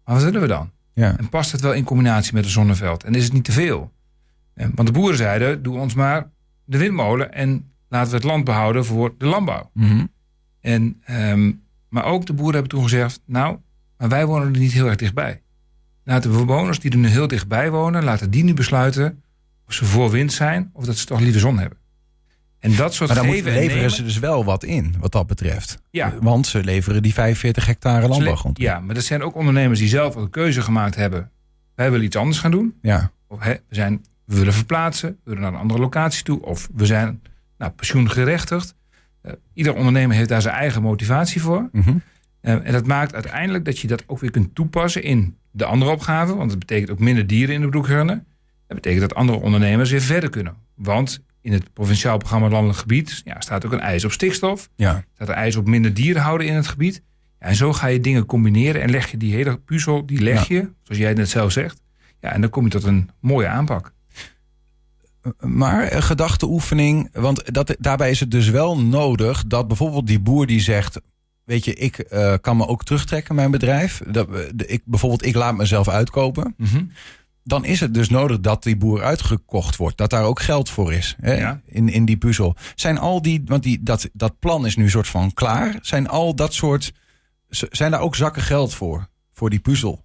Maar 0.04 0.14
wat 0.14 0.24
willen 0.24 0.40
we 0.40 0.46
dan? 0.46 0.70
Ja. 0.98 1.16
En 1.18 1.28
past 1.28 1.52
het 1.52 1.60
wel 1.60 1.72
in 1.72 1.84
combinatie 1.84 2.34
met 2.34 2.44
een 2.44 2.50
zonneveld? 2.50 3.04
En 3.04 3.14
is 3.14 3.24
het 3.24 3.32
niet 3.32 3.44
te 3.44 3.52
veel? 3.52 3.92
Want 4.54 4.86
de 4.88 4.92
boeren 4.92 5.16
zeiden, 5.16 5.62
doe 5.62 5.78
ons 5.78 5.94
maar 5.94 6.30
de 6.64 6.78
windmolen 6.78 7.32
en 7.32 7.72
laten 7.88 8.10
we 8.10 8.16
het 8.16 8.24
land 8.24 8.44
behouden 8.44 8.84
voor 8.84 9.14
de 9.18 9.26
landbouw. 9.26 9.70
Mhm. 9.74 10.06
en, 10.60 11.00
ehm, 11.04 11.52
maar 11.88 12.04
ook 12.04 12.26
de 12.26 12.32
boeren 12.32 12.54
hebben 12.54 12.70
toen 12.70 12.82
gezegd, 12.82 13.20
nou, 13.24 13.58
maar 13.96 14.08
wij 14.08 14.26
wonen 14.26 14.54
er 14.54 14.60
niet 14.60 14.72
heel 14.72 14.86
erg 14.86 14.96
dichtbij. 14.96 15.42
Laten 16.04 16.30
de 16.30 16.36
bewoners 16.36 16.80
die 16.80 16.90
er 16.90 16.98
nu 16.98 17.08
heel 17.08 17.28
dichtbij 17.28 17.70
wonen, 17.70 18.04
laten 18.04 18.30
die 18.30 18.44
nu 18.44 18.54
besluiten 18.54 19.22
of 19.66 19.72
ze 19.72 19.84
voor 19.84 20.10
wind 20.10 20.32
zijn 20.32 20.70
of 20.72 20.84
dat 20.84 20.96
ze 20.96 21.06
toch 21.06 21.20
liever 21.20 21.40
zon 21.40 21.58
hebben. 21.58 21.77
En 22.58 22.76
dat 22.76 22.94
soort 22.94 23.08
maar 23.08 23.18
dan 23.18 23.30
geven 23.30 23.52
leveren 23.52 23.90
ze 23.90 24.02
dus 24.02 24.18
wel 24.18 24.44
wat 24.44 24.64
in, 24.64 24.94
wat 24.98 25.12
dat 25.12 25.26
betreft. 25.26 25.78
Ja. 25.90 26.14
Want 26.20 26.46
ze 26.46 26.64
leveren 26.64 27.02
die 27.02 27.14
45 27.14 27.66
hectare 27.66 28.08
landbouwgrond. 28.08 28.58
Ja, 28.58 28.80
maar 28.80 28.96
er 28.96 29.02
zijn 29.02 29.22
ook 29.22 29.34
ondernemers 29.34 29.78
die 29.78 29.88
zelf 29.88 30.14
een 30.14 30.30
keuze 30.30 30.62
gemaakt 30.62 30.94
hebben. 30.94 31.30
Wij 31.74 31.90
willen 31.90 32.06
iets 32.06 32.16
anders 32.16 32.38
gaan 32.38 32.50
doen. 32.50 32.74
Ja. 32.82 33.10
Of 33.26 33.40
hè, 33.40 33.52
we, 33.52 33.74
zijn, 33.74 34.04
we 34.24 34.36
willen 34.36 34.52
verplaatsen, 34.52 35.08
we 35.08 35.16
willen 35.24 35.42
naar 35.42 35.52
een 35.52 35.58
andere 35.58 35.80
locatie 35.80 36.22
toe. 36.22 36.42
Of 36.42 36.68
we 36.74 36.86
zijn 36.86 37.22
nou, 37.58 37.72
pensioengerechtigd. 37.72 38.74
Uh, 39.22 39.32
ieder 39.54 39.74
ondernemer 39.74 40.16
heeft 40.16 40.28
daar 40.28 40.42
zijn 40.42 40.54
eigen 40.54 40.82
motivatie 40.82 41.42
voor. 41.42 41.70
Uh, 41.72 41.92
en 42.40 42.72
dat 42.72 42.86
maakt 42.86 43.14
uiteindelijk 43.14 43.64
dat 43.64 43.78
je 43.78 43.86
dat 43.86 44.04
ook 44.06 44.18
weer 44.18 44.30
kunt 44.30 44.54
toepassen 44.54 45.02
in 45.02 45.36
de 45.50 45.64
andere 45.64 45.90
opgaven. 45.90 46.36
Want 46.36 46.50
het 46.50 46.58
betekent 46.58 46.90
ook 46.90 46.98
minder 46.98 47.26
dieren 47.26 47.54
in 47.54 47.60
de 47.60 47.68
broekhurnen. 47.68 48.26
Dat 48.66 48.76
betekent 48.76 49.00
dat 49.00 49.14
andere 49.14 49.38
ondernemers 49.38 49.90
weer 49.90 50.00
verder 50.00 50.30
kunnen. 50.30 50.54
Want 50.74 51.20
in 51.40 51.52
het 51.52 51.72
provinciaal 51.72 52.18
programma 52.18 52.48
Landelijk 52.48 52.78
Gebied 52.78 53.20
ja, 53.24 53.40
staat 53.40 53.66
ook 53.66 53.72
een 53.72 53.80
eis 53.80 54.04
op 54.04 54.12
stikstof. 54.12 54.68
Ja. 54.76 55.04
Staat 55.14 55.28
een 55.28 55.34
eis 55.34 55.56
op 55.56 55.66
minder 55.66 55.94
dieren 55.94 56.22
houden 56.22 56.46
in 56.46 56.54
het 56.54 56.66
gebied. 56.66 57.02
Ja, 57.40 57.46
en 57.46 57.54
zo 57.54 57.72
ga 57.72 57.86
je 57.86 58.00
dingen 58.00 58.26
combineren 58.26 58.82
en 58.82 58.90
leg 58.90 59.10
je 59.10 59.16
die 59.16 59.34
hele 59.34 59.58
puzzel, 59.58 60.06
die 60.06 60.20
leg 60.20 60.48
je, 60.48 60.70
zoals 60.82 61.00
jij 61.00 61.14
net 61.14 61.28
zelf 61.28 61.52
zegt. 61.52 61.80
Ja, 62.20 62.32
en 62.32 62.40
dan 62.40 62.50
kom 62.50 62.64
je 62.64 62.70
tot 62.70 62.84
een 62.84 63.10
mooie 63.20 63.48
aanpak. 63.48 63.92
Maar 65.40 65.92
een 65.92 66.02
gedachteoefening, 66.02 67.08
want 67.12 67.54
dat, 67.54 67.76
daarbij 67.78 68.10
is 68.10 68.20
het 68.20 68.30
dus 68.30 68.48
wel 68.48 68.78
nodig 68.80 69.46
dat 69.46 69.68
bijvoorbeeld 69.68 70.06
die 70.06 70.20
boer 70.20 70.46
die 70.46 70.60
zegt: 70.60 71.00
Weet 71.44 71.64
je, 71.64 71.74
ik 71.74 72.06
uh, 72.12 72.34
kan 72.40 72.56
me 72.56 72.66
ook 72.66 72.84
terugtrekken, 72.84 73.34
mijn 73.34 73.50
bedrijf. 73.50 74.02
Dat, 74.06 74.28
ik, 74.66 74.82
bijvoorbeeld, 74.84 75.24
ik 75.24 75.34
laat 75.34 75.56
mezelf 75.56 75.88
uitkopen. 75.88 76.54
Mm 76.56 76.66
-hmm. 76.66 76.90
Dan 77.48 77.64
is 77.64 77.80
het 77.80 77.94
dus 77.94 78.08
nodig 78.08 78.40
dat 78.40 78.62
die 78.62 78.76
boer 78.76 79.02
uitgekocht 79.02 79.76
wordt. 79.76 79.96
Dat 79.96 80.10
daar 80.10 80.24
ook 80.24 80.40
geld 80.40 80.70
voor 80.70 80.92
is 80.92 81.16
hè, 81.20 81.34
Ja. 81.34 81.60
in, 81.66 81.88
in 81.88 82.04
die 82.04 82.16
puzzel. 82.16 82.56
Zijn 82.74 82.98
al 82.98 83.22
die, 83.22 83.42
want 83.44 83.62
die, 83.62 83.82
dat, 83.82 84.08
dat 84.12 84.38
plan 84.38 84.66
is 84.66 84.76
nu 84.76 84.90
soort 84.90 85.08
van 85.08 85.34
klaar. 85.34 85.78
Zijn 85.80 86.08
al 86.08 86.34
dat 86.34 86.54
soort, 86.54 86.92
zijn 87.48 87.90
daar 87.90 88.00
ook 88.00 88.16
zakken 88.16 88.42
geld 88.42 88.74
voor? 88.74 89.08
Voor 89.32 89.50
die 89.50 89.58
puzzel? 89.58 90.04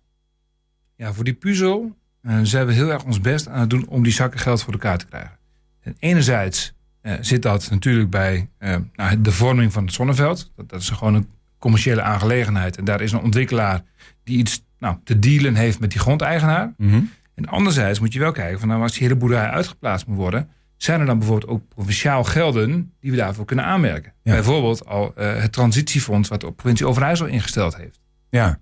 Ja, 0.96 1.14
voor 1.14 1.24
die 1.24 1.34
puzzel 1.34 1.96
uh, 2.22 2.40
zijn 2.44 2.66
we 2.66 2.74
heel 2.74 2.92
erg 2.92 3.04
ons 3.04 3.22
best 3.22 3.48
aan 3.48 3.60
het 3.60 3.70
doen 3.70 3.88
om 3.88 4.04
die 4.04 4.14
zakken 4.14 4.40
geld 4.40 4.64
voor 4.64 4.74
elkaar 4.74 4.98
te 4.98 5.06
krijgen. 5.06 5.38
En 5.82 5.96
enerzijds 6.00 6.74
uh, 7.02 7.14
zit 7.22 7.42
dat 7.42 7.70
natuurlijk 7.70 8.10
bij 8.10 8.50
uh, 8.60 8.76
nou, 8.96 9.22
de 9.22 9.32
vorming 9.32 9.74
van 9.74 9.86
het 9.86 9.94
zonneveld. 9.94 10.52
Dat, 10.56 10.70
dat, 10.70 10.82
is 10.82 10.90
gewoon 10.90 11.14
een 11.14 11.30
commerciële 11.60 12.02
aangelegenheid. 12.02 12.78
En 12.78 12.86
daar 12.86 13.02
is 13.02 13.12
een 13.12 13.22
ontwikkelaar 13.22 13.84
die 14.24 14.38
iets 14.38 14.64
nou, 14.80 14.98
te 15.04 15.20
dealen 15.20 15.56
heeft 15.56 15.80
met 15.80 15.92
die 15.92 16.00
grondeigenaar. 16.00 16.74
Mm 16.78 16.90
-hmm. 16.90 17.12
En 17.36 17.46
anderzijds 17.46 18.00
moet 18.00 18.14
je 18.14 18.20
wel 18.20 18.32
kijken 18.32 18.60
van 18.60 18.68
nou, 18.68 18.82
als 18.82 18.92
die 18.92 19.02
hele 19.02 19.16
boerderij 19.16 19.50
uitgeplaatst 19.50 20.08
moet 20.08 20.18
worden, 20.18 20.50
zijn 20.78 21.00
er 21.00 21.06
dan 21.06 21.18
bijvoorbeeld 21.18 21.52
ook 21.52 21.68
provinciaal 21.68 22.24
gelden 22.24 22.94
die 23.00 23.12
we 23.12 23.18
daarvoor 23.18 23.46
kunnen 23.46 23.66
aanmerken. 23.66 24.14
Ja. 24.24 24.34
Bijvoorbeeld 24.34 24.86
al 24.86 25.12
het 25.16 25.52
transitiefonds 25.52 26.30
wat 26.30 26.42
de 26.42 26.52
provincie 26.52 26.88
Overijssel 26.88 27.26
ingesteld 27.26 27.76
heeft. 27.76 28.00
Ja, 28.30 28.60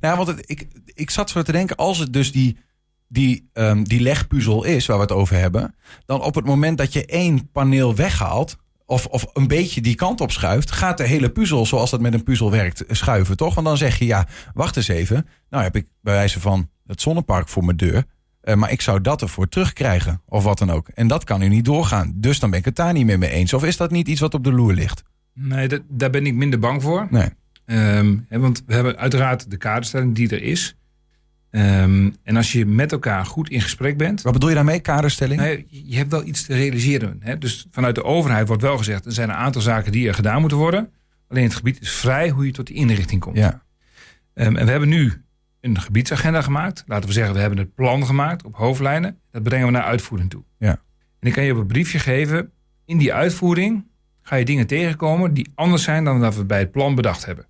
nou, 0.00 0.16
want 0.16 0.28
het, 0.28 0.50
ik, 0.50 0.66
ik 0.84 1.10
zat 1.10 1.30
zo 1.30 1.42
te 1.42 1.52
denken, 1.52 1.76
als 1.76 1.98
het 1.98 2.12
dus 2.12 2.32
die 2.32 2.56
die, 3.08 3.50
um, 3.52 3.84
die 3.84 4.00
legpuzzel 4.00 4.64
is 4.64 4.86
waar 4.86 4.96
we 4.96 5.02
het 5.02 5.12
over 5.12 5.36
hebben, 5.36 5.74
dan 6.06 6.22
op 6.22 6.34
het 6.34 6.44
moment 6.44 6.78
dat 6.78 6.92
je 6.92 7.06
één 7.06 7.50
paneel 7.50 7.94
weghaalt, 7.94 8.56
of, 8.86 9.06
of 9.06 9.26
een 9.32 9.46
beetje 9.46 9.80
die 9.80 9.94
kant 9.94 10.20
op 10.20 10.32
schuift, 10.32 10.70
gaat 10.70 10.96
de 10.96 11.06
hele 11.06 11.30
puzzel, 11.30 11.66
zoals 11.66 11.90
dat 11.90 12.00
met 12.00 12.14
een 12.14 12.22
puzzel 12.22 12.50
werkt, 12.50 12.84
schuiven, 12.88 13.36
toch? 13.36 13.54
Want 13.54 13.66
dan 13.66 13.76
zeg 13.76 13.98
je, 13.98 14.06
ja, 14.06 14.26
wacht 14.54 14.76
eens 14.76 14.88
even. 14.88 15.28
Nou 15.50 15.62
heb 15.62 15.76
ik 15.76 15.86
bij 16.00 16.14
wijze 16.14 16.40
van 16.40 16.70
het 16.86 17.00
zonnepark 17.00 17.48
voor 17.48 17.64
mijn 17.64 17.76
deur. 17.76 18.04
Uh, 18.44 18.54
maar 18.54 18.70
ik 18.70 18.80
zou 18.80 19.00
dat 19.00 19.22
ervoor 19.22 19.48
terugkrijgen, 19.48 20.22
of 20.26 20.44
wat 20.44 20.58
dan 20.58 20.70
ook. 20.70 20.88
En 20.88 21.06
dat 21.06 21.24
kan 21.24 21.40
nu 21.40 21.48
niet 21.48 21.64
doorgaan. 21.64 22.12
Dus 22.14 22.38
dan 22.38 22.50
ben 22.50 22.58
ik 22.58 22.64
het 22.64 22.76
daar 22.76 22.92
niet 22.92 23.06
meer 23.06 23.18
mee 23.18 23.30
eens. 23.30 23.52
Of 23.52 23.64
is 23.64 23.76
dat 23.76 23.90
niet 23.90 24.08
iets 24.08 24.20
wat 24.20 24.34
op 24.34 24.44
de 24.44 24.52
loer 24.52 24.72
ligt? 24.72 25.02
Nee, 25.32 25.68
dat, 25.68 25.82
daar 25.88 26.10
ben 26.10 26.26
ik 26.26 26.34
minder 26.34 26.58
bang 26.58 26.82
voor. 26.82 27.06
Nee. 27.10 27.28
Um, 27.66 28.26
want 28.28 28.62
we 28.66 28.74
hebben 28.74 28.96
uiteraard 28.96 29.50
de 29.50 29.56
kaderstelling 29.56 30.14
die 30.14 30.28
er 30.28 30.42
is. 30.42 30.76
Um, 31.50 32.16
en 32.22 32.36
als 32.36 32.52
je 32.52 32.66
met 32.66 32.92
elkaar 32.92 33.26
goed 33.26 33.48
in 33.48 33.60
gesprek 33.60 33.96
bent. 33.96 34.22
Wat 34.22 34.32
bedoel 34.32 34.48
je 34.48 34.54
daarmee, 34.54 34.80
kaderstelling? 34.80 35.64
Je 35.68 35.96
hebt 35.96 36.10
wel 36.10 36.26
iets 36.26 36.46
te 36.46 36.54
realiseren. 36.54 37.16
Hè? 37.20 37.38
Dus 37.38 37.66
vanuit 37.70 37.94
de 37.94 38.04
overheid 38.04 38.46
wordt 38.46 38.62
wel 38.62 38.78
gezegd: 38.78 39.06
er 39.06 39.12
zijn 39.12 39.28
een 39.28 39.34
aantal 39.34 39.62
zaken 39.62 39.92
die 39.92 40.08
er 40.08 40.14
gedaan 40.14 40.40
moeten 40.40 40.58
worden. 40.58 40.90
Alleen 41.28 41.44
het 41.44 41.54
gebied 41.54 41.80
is 41.80 41.92
vrij 41.92 42.30
hoe 42.30 42.46
je 42.46 42.52
tot 42.52 42.66
die 42.66 42.76
inrichting 42.76 43.20
komt. 43.20 43.36
Ja. 43.36 43.62
Um, 44.34 44.56
en 44.56 44.64
we 44.64 44.70
hebben 44.70 44.88
nu 44.88 45.22
een 45.64 45.80
gebiedsagenda 45.80 46.42
gemaakt. 46.42 46.84
Laten 46.86 47.08
we 47.08 47.14
zeggen, 47.14 47.34
we 47.34 47.40
hebben 47.40 47.58
het 47.58 47.74
plan 47.74 48.06
gemaakt 48.06 48.44
op 48.44 48.54
hoofdlijnen. 48.54 49.18
Dat 49.30 49.42
brengen 49.42 49.66
we 49.66 49.72
naar 49.72 49.82
uitvoering 49.82 50.30
toe. 50.30 50.42
Ja. 50.58 50.70
En 50.70 50.78
dan 51.20 51.32
kan 51.32 51.44
je 51.44 51.52
op 51.52 51.58
een 51.58 51.66
briefje 51.66 51.98
geven. 51.98 52.50
In 52.84 52.98
die 52.98 53.12
uitvoering 53.14 53.86
ga 54.22 54.36
je 54.36 54.44
dingen 54.44 54.66
tegenkomen 54.66 55.34
die 55.34 55.52
anders 55.54 55.82
zijn 55.82 56.04
dan 56.04 56.20
dat 56.20 56.36
we 56.36 56.44
bij 56.44 56.58
het 56.58 56.70
plan 56.70 56.94
bedacht 56.94 57.24
hebben. 57.24 57.46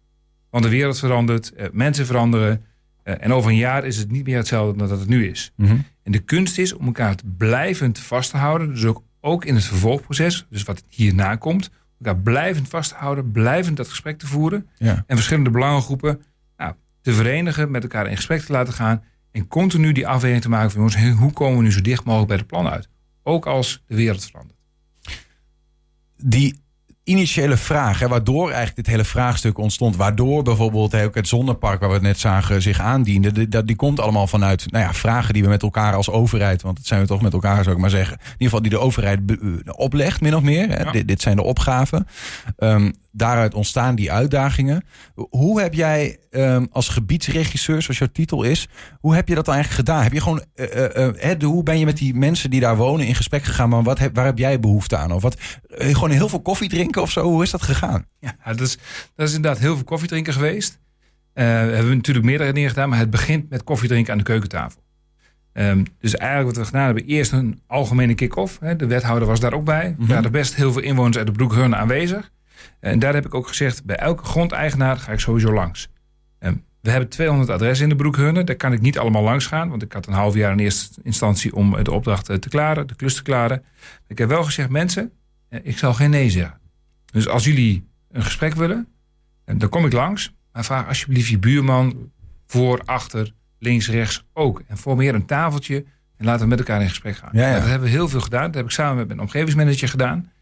Want 0.50 0.64
de 0.64 0.70
wereld 0.70 0.98
verandert, 0.98 1.52
uh, 1.56 1.66
mensen 1.72 2.06
veranderen. 2.06 2.64
Uh, 3.04 3.14
en 3.20 3.32
over 3.32 3.50
een 3.50 3.56
jaar 3.56 3.84
is 3.84 3.96
het 3.96 4.10
niet 4.10 4.24
meer 4.26 4.36
hetzelfde 4.36 4.78
dan 4.78 4.88
dat 4.88 4.98
het 4.98 5.08
nu 5.08 5.28
is. 5.28 5.52
Mm 5.56 5.66
-hmm. 5.66 5.84
En 6.02 6.12
de 6.12 6.18
kunst 6.18 6.58
is 6.58 6.72
om 6.72 6.86
elkaar 6.86 7.14
blijvend 7.36 7.98
vast 7.98 8.30
te 8.30 8.36
houden. 8.36 8.68
Dus 8.68 8.84
ook, 8.84 9.02
ook 9.20 9.44
in 9.44 9.54
het 9.54 9.64
vervolgproces, 9.64 10.46
dus 10.50 10.62
wat 10.62 10.82
hierna 10.88 11.36
komt. 11.36 11.70
Elkaar 11.98 12.22
blijvend 12.22 12.68
vast 12.68 12.90
te 12.90 12.96
houden, 12.96 13.30
blijvend 13.30 13.76
dat 13.76 13.88
gesprek 13.88 14.18
te 14.18 14.26
voeren. 14.26 14.68
Ja. 14.76 15.04
En 15.06 15.16
verschillende 15.16 15.50
belangengroepen 15.50 16.20
te 17.04 17.12
verenigen, 17.12 17.70
met 17.70 17.82
elkaar 17.82 18.06
in 18.06 18.16
gesprek 18.16 18.40
te 18.40 18.52
laten 18.52 18.72
gaan. 18.72 19.02
En 19.32 19.48
continu 19.48 19.92
die 19.92 20.08
afweging 20.08 20.42
te 20.42 20.48
maken 20.48 20.70
van 20.70 20.80
jongens, 20.80 21.18
hoe 21.18 21.32
komen 21.32 21.56
we 21.58 21.62
nu 21.62 21.72
zo 21.72 21.80
dicht 21.80 22.04
mogelijk 22.04 22.28
bij 22.28 22.36
het 22.36 22.46
plan 22.46 22.68
uit? 22.68 22.88
Ook 23.22 23.46
als 23.46 23.82
de 23.86 23.94
wereld 23.94 24.24
verandert. 24.24 24.58
Die 26.16 26.62
initiële 27.04 27.56
vraag, 27.56 27.98
hè, 27.98 28.08
waardoor 28.08 28.46
eigenlijk 28.46 28.76
dit 28.76 28.86
hele 28.86 29.04
vraagstuk 29.04 29.58
ontstond, 29.58 29.96
waardoor 29.96 30.42
bijvoorbeeld 30.42 30.94
ook 30.94 31.14
het 31.14 31.28
zonnepark 31.28 31.80
waar 31.80 31.88
we 31.88 31.94
het 31.94 32.04
net 32.04 32.18
zagen 32.18 32.62
zich 32.62 32.80
aandiende, 32.80 33.32
die, 33.32 33.64
die, 33.64 33.76
komt 33.76 34.00
allemaal 34.00 34.26
vanuit 34.26 34.70
nou 34.70 34.84
ja, 34.84 34.94
vragen 34.94 35.34
die 35.34 35.42
we 35.42 35.48
met 35.48 35.62
elkaar 35.62 35.94
als 35.94 36.10
overheid, 36.10 36.62
want 36.62 36.78
het 36.78 36.86
zijn 36.86 37.00
we 37.00 37.06
toch 37.06 37.22
met 37.22 37.32
elkaar 37.32 37.62
zou 37.62 37.74
ik 37.74 37.80
maar 37.80 37.90
zeggen, 37.90 38.16
in 38.16 38.24
ieder 38.24 38.44
geval 38.44 38.62
die 38.62 38.70
de 38.70 38.78
overheid 38.78 39.20
oplegt 39.76 40.20
min 40.20 40.36
of 40.36 40.42
meer. 40.42 40.68
Hè. 40.68 40.82
Ja. 40.82 40.90
Dit, 40.90 41.08
dit, 41.08 41.22
zijn 41.22 41.36
de 41.36 41.42
opgaven. 41.42 42.06
Um, 42.58 42.94
daaruit 43.16 43.54
ontstaan 43.54 43.94
die 43.94 44.12
uitdagingen. 44.12 44.84
Hoe 45.14 45.60
heb 45.60 45.74
jij 45.74 46.18
um, 46.30 46.68
als 46.70 46.88
gebiedsregisseur, 46.88 47.82
zoals 47.82 47.98
jouw 47.98 48.08
titel 48.12 48.42
is, 48.42 48.68
hoe 49.00 49.14
heb 49.14 49.28
je 49.28 49.34
dat 49.34 49.48
eigenlijk 49.48 49.78
gedaan? 49.78 50.02
Heb 50.02 50.12
je 50.12 50.20
gewoon, 50.20 50.44
uh, 50.54 50.66
uh, 50.96 51.34
uh, 51.40 51.42
hoe 51.42 51.62
ben 51.62 51.78
je 51.78 51.84
met 51.84 51.96
die 51.96 52.14
mensen 52.14 52.50
die 52.50 52.60
daar 52.60 52.76
wonen 52.76 53.06
in 53.06 53.14
gesprek 53.14 53.44
gegaan? 53.44 53.68
Maar 53.68 53.82
wat 53.82 53.98
heb, 53.98 54.14
waar 54.14 54.24
heb 54.24 54.38
jij 54.38 54.60
behoefte 54.60 54.96
aan? 54.96 55.12
Of 55.12 55.22
wat, 55.22 55.36
eh, 55.68 55.94
gewoon 55.94 56.10
heel 56.10 56.28
veel 56.28 56.42
koffie 56.42 56.68
drinken 56.68 57.02
of 57.02 57.10
zo? 57.10 57.22
Hoe 57.22 57.42
is 57.42 57.50
dat 57.50 57.62
gegaan? 57.62 58.06
Ja, 58.20 58.36
dat 58.44 58.60
is, 58.60 58.78
dat 59.14 59.28
is 59.28 59.34
inderdaad 59.34 59.60
heel 59.60 59.74
veel 59.74 59.84
koffiedrinken 59.84 60.32
geweest. 60.32 60.72
Uh, 60.72 61.44
we 61.44 61.50
hebben 61.50 61.96
natuurlijk 61.96 62.26
meerdere 62.26 62.52
dingen 62.52 62.68
gedaan, 62.68 62.88
maar 62.88 62.98
het 62.98 63.10
begint 63.10 63.50
met 63.50 63.64
koffiedrinken 63.64 64.12
aan 64.12 64.18
de 64.18 64.24
keukentafel. 64.24 64.82
Um, 65.52 65.84
dus 65.98 66.14
eigenlijk 66.14 66.48
wat 66.48 66.56
we 66.56 66.64
gedaan 66.64 66.84
hebben, 66.84 67.04
eerst 67.04 67.32
een 67.32 67.60
algemene 67.66 68.14
kick-off. 68.14 68.58
De 68.76 68.86
wethouder 68.86 69.28
was 69.28 69.40
daar 69.40 69.52
ook 69.52 69.64
bij. 69.64 69.94
Mhm. 69.98 70.02
Er 70.02 70.14
waren 70.14 70.32
best 70.32 70.54
heel 70.54 70.72
veel 70.72 70.82
inwoners 70.82 71.16
uit 71.16 71.26
de 71.26 71.32
Broekhurne 71.32 71.76
aanwezig. 71.76 72.30
En 72.80 72.98
daar 72.98 73.14
heb 73.14 73.26
ik 73.26 73.34
ook 73.34 73.48
gezegd, 73.48 73.84
bij 73.84 73.96
elke 73.96 74.24
grondeigenaar 74.24 74.96
ga 74.96 75.12
ik 75.12 75.20
sowieso 75.20 75.52
langs. 75.52 75.88
Um, 76.40 76.64
we 76.80 76.90
hebben 76.90 77.08
200 77.08 77.50
adressen 77.50 77.84
in 77.84 77.90
de 77.90 77.96
Broekhurne. 78.02 78.44
Daar 78.44 78.56
kan 78.56 78.72
ik 78.72 78.80
niet 78.80 78.98
allemaal 78.98 79.22
langs 79.22 79.46
gaan, 79.46 79.68
want 79.68 79.82
ik 79.82 79.92
had 79.92 80.06
een 80.06 80.12
half 80.12 80.34
jaar 80.34 80.52
in 80.52 80.58
eerste 80.58 81.00
instantie 81.02 81.54
om 81.54 81.84
de 81.84 81.92
opdracht 81.92 82.24
te 82.24 82.48
klaren, 82.48 82.86
de 82.86 82.94
klus 82.94 83.14
te 83.14 83.22
klaren. 83.22 83.64
Ik 84.06 84.18
heb 84.18 84.28
wel 84.28 84.44
gezegd, 84.44 84.68
mensen, 84.68 85.12
ik 85.62 85.78
zal 85.78 85.94
geen 85.94 86.10
nee 86.10 86.30
zeggen. 86.30 86.60
Dus 87.12 87.28
als 87.28 87.44
jullie 87.44 87.88
een 88.10 88.22
gesprek 88.22 88.54
willen, 88.54 88.88
dan 89.44 89.68
kom 89.68 89.86
ik 89.86 89.92
langs. 89.92 90.34
Maar 90.52 90.64
vraag 90.64 90.88
alsjeblieft 90.88 91.28
je 91.28 91.38
buurman 91.38 92.12
voor, 92.46 92.82
achter, 92.84 93.34
links, 93.58 93.88
rechts 93.88 94.24
ook. 94.32 94.62
En 94.66 94.76
formeer 94.76 95.14
een 95.14 95.26
tafeltje 95.26 95.84
en 96.16 96.24
laten 96.24 96.42
we 96.42 96.48
met 96.48 96.58
elkaar 96.58 96.80
in 96.80 96.88
gesprek 96.88 97.16
gaan. 97.16 97.30
Ja, 97.32 97.48
ja. 97.48 97.54
Dat 97.54 97.68
hebben 97.68 97.88
we 97.88 97.94
heel 97.94 98.08
veel 98.08 98.20
gedaan. 98.20 98.46
Dat 98.46 98.54
heb 98.54 98.64
ik 98.64 98.70
samen 98.70 98.96
met 98.96 99.06
mijn 99.06 99.20
omgevingsmanager 99.20 99.88
gedaan. 99.88 100.32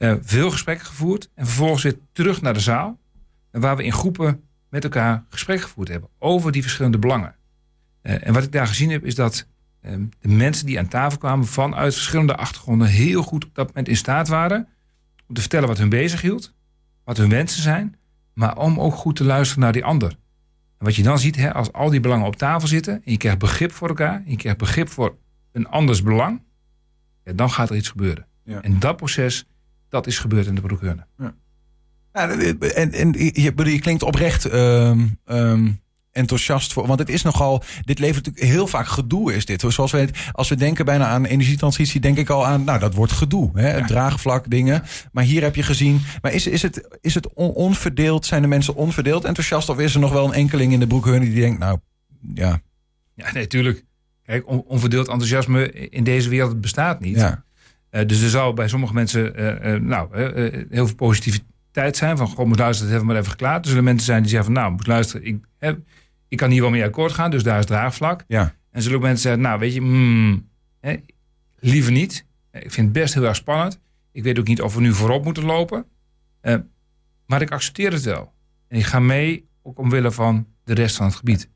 Uh, 0.00 0.14
veel 0.20 0.50
gesprekken 0.50 0.86
gevoerd. 0.86 1.30
En 1.34 1.46
vervolgens 1.46 1.82
weer 1.82 1.98
terug 2.12 2.42
naar 2.42 2.54
de 2.54 2.60
zaal. 2.60 2.98
Waar 3.50 3.76
we 3.76 3.84
in 3.84 3.92
groepen 3.92 4.42
met 4.68 4.84
elkaar 4.84 5.24
gesprek 5.28 5.60
gevoerd 5.60 5.88
hebben. 5.88 6.10
Over 6.18 6.52
die 6.52 6.62
verschillende 6.62 6.98
belangen. 6.98 7.34
Uh, 8.02 8.26
en 8.26 8.32
wat 8.32 8.42
ik 8.42 8.52
daar 8.52 8.66
gezien 8.66 8.90
heb 8.90 9.04
is 9.04 9.14
dat 9.14 9.46
uh, 9.82 9.92
de 10.20 10.28
mensen 10.28 10.66
die 10.66 10.78
aan 10.78 10.88
tafel 10.88 11.18
kwamen 11.18 11.46
vanuit 11.46 11.94
verschillende 11.94 12.36
achtergronden 12.36 12.88
heel 12.88 13.22
goed 13.22 13.44
op 13.44 13.54
dat 13.54 13.66
moment 13.66 13.88
in 13.88 13.96
staat 13.96 14.28
waren 14.28 14.68
om 15.28 15.34
te 15.34 15.40
vertellen 15.40 15.68
wat 15.68 15.78
hun 15.78 15.88
bezighield, 15.88 16.54
wat 17.04 17.16
hun 17.16 17.28
wensen 17.28 17.62
zijn, 17.62 17.96
maar 18.34 18.58
om 18.58 18.80
ook 18.80 18.94
goed 18.94 19.16
te 19.16 19.24
luisteren 19.24 19.62
naar 19.62 19.72
die 19.72 19.84
ander. 19.84 20.10
En 20.78 20.86
wat 20.86 20.96
je 20.96 21.02
dan 21.02 21.18
ziet, 21.18 21.36
hè, 21.36 21.54
als 21.54 21.72
al 21.72 21.90
die 21.90 22.00
belangen 22.00 22.26
op 22.26 22.36
tafel 22.36 22.68
zitten... 22.68 22.94
en 22.94 23.12
je 23.12 23.16
krijgt 23.16 23.38
begrip 23.38 23.72
voor 23.72 23.88
elkaar... 23.88 24.14
en 24.14 24.30
je 24.30 24.36
krijgt 24.36 24.58
begrip 24.58 24.88
voor 24.88 25.16
een 25.52 25.68
anders 25.68 26.02
belang... 26.02 26.42
Ja, 27.24 27.32
dan 27.32 27.50
gaat 27.50 27.70
er 27.70 27.76
iets 27.76 27.88
gebeuren. 27.88 28.26
Ja. 28.44 28.62
En 28.62 28.78
dat 28.78 28.96
proces, 28.96 29.44
dat 29.90 30.06
is 30.06 30.18
gebeurd 30.18 30.46
in 30.46 30.54
de 30.54 30.60
Broekheurne. 30.60 31.06
Ja, 32.12 32.28
en, 32.30 32.92
en 32.92 33.12
je, 33.12 33.52
je 33.64 33.78
klinkt 33.78 34.02
oprecht 34.02 34.44
ehm, 34.44 35.06
ehm, 35.24 35.70
enthousiast 36.12 36.72
voor. 36.72 36.86
Want 36.86 36.98
het 36.98 37.08
is 37.08 37.22
nogal. 37.22 37.62
Dit 37.80 37.98
levert 37.98 38.26
natuurlijk 38.26 38.52
heel 38.52 38.66
vaak 38.66 38.86
gedoe, 38.86 39.34
is 39.34 39.44
dit. 39.44 39.64
Zoals 39.68 39.92
we, 39.92 40.08
als 40.32 40.48
we 40.48 40.54
denken 40.56 40.84
bijna 40.84 41.06
aan 41.06 41.24
energietransitie, 41.24 42.00
denk 42.00 42.16
ik 42.18 42.30
al 42.30 42.46
aan. 42.46 42.64
Nou, 42.64 42.78
dat 42.78 42.94
wordt 42.94 43.12
gedoe. 43.12 43.50
Hè? 43.54 43.76
Ja. 43.76 43.86
Draagvlak, 43.86 44.50
dingen. 44.50 44.82
Maar 45.12 45.24
hier 45.24 45.42
heb 45.42 45.54
je 45.54 45.62
gezien. 45.62 46.00
Maar 46.22 46.32
is, 46.32 46.46
is 46.46 46.62
het, 46.62 46.98
is 47.00 47.14
het 47.14 47.32
on- 47.34 47.52
onverdeeld? 47.52 48.26
Zijn 48.26 48.42
de 48.42 48.48
mensen 48.48 48.74
onverdeeld 48.74 49.24
enthousiast? 49.24 49.68
Of 49.68 49.78
is 49.78 49.94
er 49.94 50.00
nog 50.00 50.12
wel 50.12 50.24
een 50.26 50.32
enkeling 50.32 50.72
in 50.72 50.80
de 50.80 50.86
broekhurn 50.86 51.20
die 51.20 51.40
denkt, 51.40 51.58
nou 51.58 51.78
ja. 52.34 52.60
Ja, 53.14 53.32
nee, 53.32 53.46
tuurlijk. 53.46 53.84
Kijk, 54.22 54.48
on- 54.48 54.64
onverdeeld 54.66 55.08
enthousiasme 55.08 55.72
in 55.72 56.04
deze 56.04 56.28
wereld 56.28 56.60
bestaat 56.60 57.00
niet. 57.00 57.16
ja. 57.16 57.44
Eh, 57.90 58.06
dus 58.06 58.22
er 58.22 58.28
zal 58.28 58.52
bij 58.52 58.68
sommige 58.68 58.94
mensen 58.94 59.36
eh, 59.36 59.74
eh, 59.74 59.82
nou, 59.82 60.18
heel 60.70 60.86
veel 60.86 60.94
positiviteit 60.94 61.96
zijn. 61.96 62.16
Van, 62.16 62.26
god, 62.26 62.46
moet 62.46 62.58
luisteren, 62.58 62.92
dat 62.92 63.00
hebben 63.00 63.00
we 63.00 63.06
maar 63.06 63.16
even 63.16 63.30
geklaard. 63.30 63.62
Er 63.62 63.68
zullen 63.68 63.84
mensen 63.84 64.06
zijn 64.06 64.22
die 64.22 64.30
zeggen 64.30 64.52
van, 64.52 64.62
nou, 64.62 64.72
moet 64.72 64.86
luisteren, 64.86 65.26
ik, 65.26 65.44
ik 66.28 66.36
kan 66.36 66.50
hier 66.50 66.60
wel 66.60 66.70
mee 66.70 66.84
akkoord 66.84 67.12
gaan. 67.12 67.30
Dus 67.30 67.42
daar 67.42 67.58
is 67.58 67.66
draagvlak. 67.66 68.24
Ja. 68.26 68.54
En 68.70 68.82
zullen 68.82 68.96
ook 68.96 69.02
mensen 69.02 69.22
zeggen, 69.22 69.42
nou, 69.42 69.58
weet 69.58 69.74
je, 69.74 69.80
hmm, 69.80 70.48
hè, 70.80 70.96
liever 71.58 71.92
niet. 71.92 72.26
Ik 72.52 72.72
vind 72.72 72.86
het 72.86 72.92
best 72.92 73.14
heel 73.14 73.24
erg 73.24 73.36
spannend. 73.36 73.80
Ik 74.12 74.22
weet 74.22 74.38
ook 74.38 74.46
niet 74.46 74.62
of 74.62 74.74
we 74.74 74.80
nu 74.80 74.92
voorop 74.92 75.24
moeten 75.24 75.44
lopen. 75.44 75.84
Maar 77.26 77.42
ik 77.42 77.50
accepteer 77.50 77.92
het 77.92 78.02
wel. 78.02 78.32
En 78.68 78.78
ik 78.78 78.84
ga 78.84 79.00
mee, 79.00 79.48
ook 79.62 79.78
omwille 79.78 80.10
van 80.10 80.46
de 80.64 80.74
rest 80.74 80.96
van 80.96 81.06
het 81.06 81.14
gebied. 81.14 81.48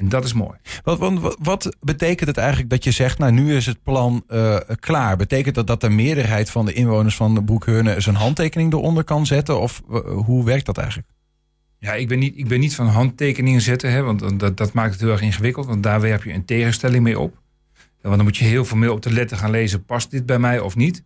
En 0.00 0.08
dat 0.08 0.24
is 0.24 0.32
mooi. 0.32 0.58
Wat, 0.82 1.36
wat, 1.40 1.76
betekent 1.80 2.28
het 2.28 2.36
eigenlijk 2.36 2.70
dat 2.70 2.84
je 2.84 2.90
zegt, 2.90 3.18
nou 3.18 3.32
nu 3.32 3.56
is 3.56 3.66
het 3.66 3.82
plan 3.82 4.24
eh, 4.26 4.56
klaar? 4.78 5.16
Betekent 5.16 5.54
dat 5.54 5.66
dat 5.66 5.80
de 5.80 5.88
meerderheid 5.88 6.50
van 6.50 6.64
de 6.66 6.72
inwoners 6.72 7.16
van 7.16 7.34
de 7.34 7.42
Broekheurne 7.44 8.00
zijn 8.00 8.16
handtekening 8.16 8.72
eronder 8.72 9.04
kan 9.04 9.26
zetten? 9.26 9.60
Of 9.60 9.82
eh, 9.90 10.00
hoe 10.00 10.44
werkt 10.44 10.66
dat 10.66 10.78
eigenlijk? 10.78 11.08
Ja, 11.78 11.94
ik 11.94 12.08
ben 12.08 12.18
niet, 12.18 12.38
ik 12.38 12.48
ben 12.48 12.60
niet 12.60 12.74
van 12.74 12.86
handtekeningen 12.86 13.60
zetten, 13.60 13.90
hè, 13.90 14.02
want 14.02 14.40
dat, 14.40 14.56
dat 14.56 14.72
maakt 14.72 14.92
het 14.92 15.00
heel 15.00 15.10
erg 15.10 15.20
ingewikkeld. 15.20 15.66
Want 15.66 15.82
daar 15.82 16.00
werp 16.00 16.24
je 16.24 16.32
een 16.32 16.44
tegenstelling 16.44 17.02
mee 17.02 17.18
op. 17.18 17.42
Want 18.02 18.16
dan 18.16 18.24
moet 18.24 18.36
je 18.36 18.44
heel 18.44 18.64
formeel 18.64 18.92
op 18.92 19.02
de 19.02 19.12
letter 19.12 19.36
gaan 19.36 19.50
lezen, 19.50 19.84
past 19.84 20.10
dit 20.10 20.26
bij 20.26 20.38
mij 20.38 20.60
of 20.60 20.76
niet? 20.76 21.04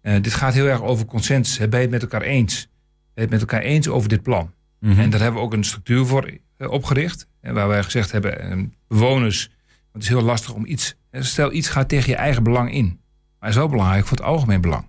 Eh, 0.00 0.22
dit 0.22 0.34
gaat 0.34 0.54
heel 0.54 0.66
erg 0.66 0.82
over 0.82 1.06
consensus. 1.06 1.58
Hè. 1.58 1.68
Ben 1.68 1.78
je 1.78 1.84
het 1.84 1.94
met 1.94 2.02
elkaar 2.02 2.22
eens? 2.22 2.62
Ben 2.64 2.70
je 3.14 3.20
het 3.20 3.30
met 3.30 3.40
elkaar 3.40 3.62
eens 3.62 3.88
over 3.88 4.08
dit 4.08 4.22
plan? 4.22 4.52
En 4.80 5.10
daar 5.10 5.20
hebben 5.20 5.40
we 5.40 5.46
ook 5.46 5.52
een 5.52 5.64
structuur 5.64 6.06
voor 6.06 6.38
opgericht. 6.58 7.27
En 7.40 7.54
waar 7.54 7.68
wij 7.68 7.82
gezegd 7.82 8.12
hebben, 8.12 8.40
eh, 8.40 8.58
bewoners, 8.88 9.50
het 9.92 10.02
is 10.02 10.08
heel 10.08 10.22
lastig 10.22 10.52
om 10.54 10.66
iets... 10.66 10.96
Stel, 11.12 11.52
iets 11.52 11.68
gaat 11.68 11.88
tegen 11.88 12.10
je 12.10 12.16
eigen 12.16 12.42
belang 12.42 12.72
in. 12.72 12.84
Maar 12.86 13.48
het 13.48 13.50
is 13.50 13.56
wel 13.56 13.68
belangrijk 13.68 14.06
voor 14.06 14.16
het 14.16 14.26
algemeen 14.26 14.60
belang. 14.60 14.86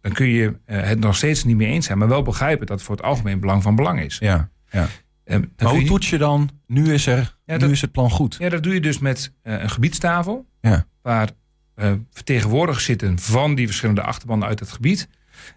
Dan 0.00 0.12
kun 0.12 0.26
je 0.26 0.58
eh, 0.64 0.82
het 0.82 0.98
nog 1.00 1.16
steeds 1.16 1.44
niet 1.44 1.56
mee 1.56 1.68
eens 1.68 1.86
zijn, 1.86 1.98
maar 1.98 2.08
wel 2.08 2.22
begrijpen 2.22 2.66
dat 2.66 2.76
het 2.76 2.86
voor 2.86 2.96
het 2.96 3.04
algemeen 3.04 3.40
belang 3.40 3.62
van 3.62 3.76
belang 3.76 4.00
is. 4.00 4.18
Ja. 4.18 4.50
Eh, 4.68 4.86
dan 5.24 5.48
Maar 5.56 5.68
hoe 5.68 5.80
je- 5.80 5.86
toets 5.86 6.10
je 6.10 6.18
dan, 6.18 6.50
nu 6.66 6.92
is, 6.92 7.06
er, 7.06 7.36
Ja, 7.44 7.52
nu 7.52 7.58
dat- 7.58 7.70
is 7.70 7.80
het 7.80 7.92
plan 7.92 8.10
goed? 8.10 8.36
Ja, 8.38 8.48
dat 8.48 8.62
doe 8.62 8.74
je 8.74 8.80
dus 8.80 8.98
met 8.98 9.32
eh, 9.42 9.60
een 9.60 9.70
gebiedstafel. 9.70 10.46
Ja. 10.60 10.86
Waar 11.02 11.30
eh, 11.74 11.92
vertegenwoordigers 12.10 12.84
zitten 12.84 13.18
van 13.18 13.54
die 13.54 13.66
verschillende 13.66 14.02
achterbannen 14.02 14.48
uit 14.48 14.60
het 14.60 14.72
gebied. 14.72 15.08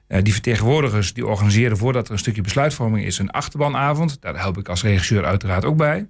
Eh, 0.07 0.23
die 0.23 0.33
vertegenwoordigers 0.33 1.13
die 1.13 1.25
organiseren 1.27 1.77
voordat 1.77 2.07
er 2.07 2.13
een 2.13 2.19
stukje 2.19 2.41
besluitvorming 2.41 3.05
is 3.05 3.19
een 3.19 3.31
achterbanavond. 3.31 4.21
Daar 4.21 4.39
help 4.39 4.57
ik 4.57 4.69
als 4.69 4.83
regisseur 4.83 5.25
uiteraard 5.25 5.65
ook 5.65 5.77
bij. 5.77 6.07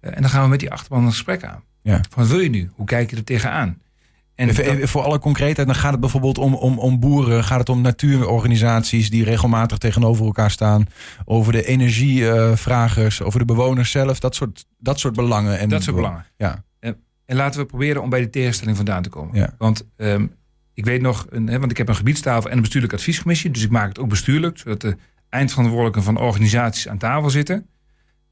Eh, 0.00 0.16
en 0.16 0.20
dan 0.20 0.30
gaan 0.30 0.42
we 0.42 0.48
met 0.48 0.60
die 0.60 0.70
achterban 0.70 1.04
een 1.04 1.10
gesprek 1.10 1.44
aan. 1.44 1.62
Ja. 1.82 2.00
Van 2.10 2.22
wat 2.22 2.28
wil 2.28 2.40
je 2.40 2.50
nu? 2.50 2.70
Hoe 2.74 2.86
kijk 2.86 3.10
je 3.10 3.16
er 3.16 3.24
tegenaan? 3.24 3.82
En 4.34 4.48
Even, 4.48 4.80
dat- 4.80 4.88
voor 4.88 5.02
alle 5.02 5.18
concreetheid, 5.18 5.66
dan 5.66 5.76
gaat 5.76 5.90
het 5.92 6.00
bijvoorbeeld 6.00 6.38
om, 6.38 6.54
om, 6.54 6.78
om 6.78 7.00
boeren, 7.00 7.44
gaat 7.44 7.58
het 7.58 7.68
om 7.68 7.80
natuurorganisaties 7.80 9.10
die 9.10 9.24
regelmatig 9.24 9.78
tegenover 9.78 10.24
elkaar 10.24 10.50
staan, 10.50 10.86
over 11.24 11.52
de 11.52 11.64
energievragers, 11.66 13.22
over 13.22 13.38
de 13.38 13.44
bewoners 13.44 13.90
zelf, 13.90 14.18
dat 14.20 14.34
soort, 14.34 14.66
dat 14.78 14.98
soort 14.98 15.14
belangen. 15.14 15.58
En 15.58 15.68
dat 15.68 15.82
soort 15.82 15.96
belangen. 15.96 16.26
Ja. 16.36 16.64
En 17.26 17.36
laten 17.36 17.60
we 17.60 17.66
proberen 17.66 18.02
om 18.02 18.10
bij 18.10 18.18
die 18.20 18.30
tegenstelling 18.30 18.76
vandaan 18.76 19.02
te 19.02 19.08
komen. 19.08 19.36
Ja. 19.38 19.54
Want 19.58 19.86
ehm, 19.96 20.26
ik 20.74 20.84
weet 20.84 21.00
nog, 21.00 21.26
een, 21.30 21.46
hè, 21.46 21.58
want 21.58 21.70
ik 21.70 21.76
heb 21.76 21.88
een 21.88 21.96
gebiedstafel 21.96 22.50
en 22.50 22.56
een 22.56 22.62
bestuurlijke 22.62 22.96
adviescommissie. 22.96 23.50
Dus 23.50 23.62
ik 23.62 23.70
maak 23.70 23.88
het 23.88 23.98
ook 23.98 24.08
bestuurlijk, 24.08 24.58
zodat 24.58 24.80
de 24.80 24.96
eindverantwoordelijken 25.28 26.02
van 26.02 26.16
organisaties 26.16 26.88
aan 26.88 26.98
tafel 26.98 27.30
zitten. 27.30 27.66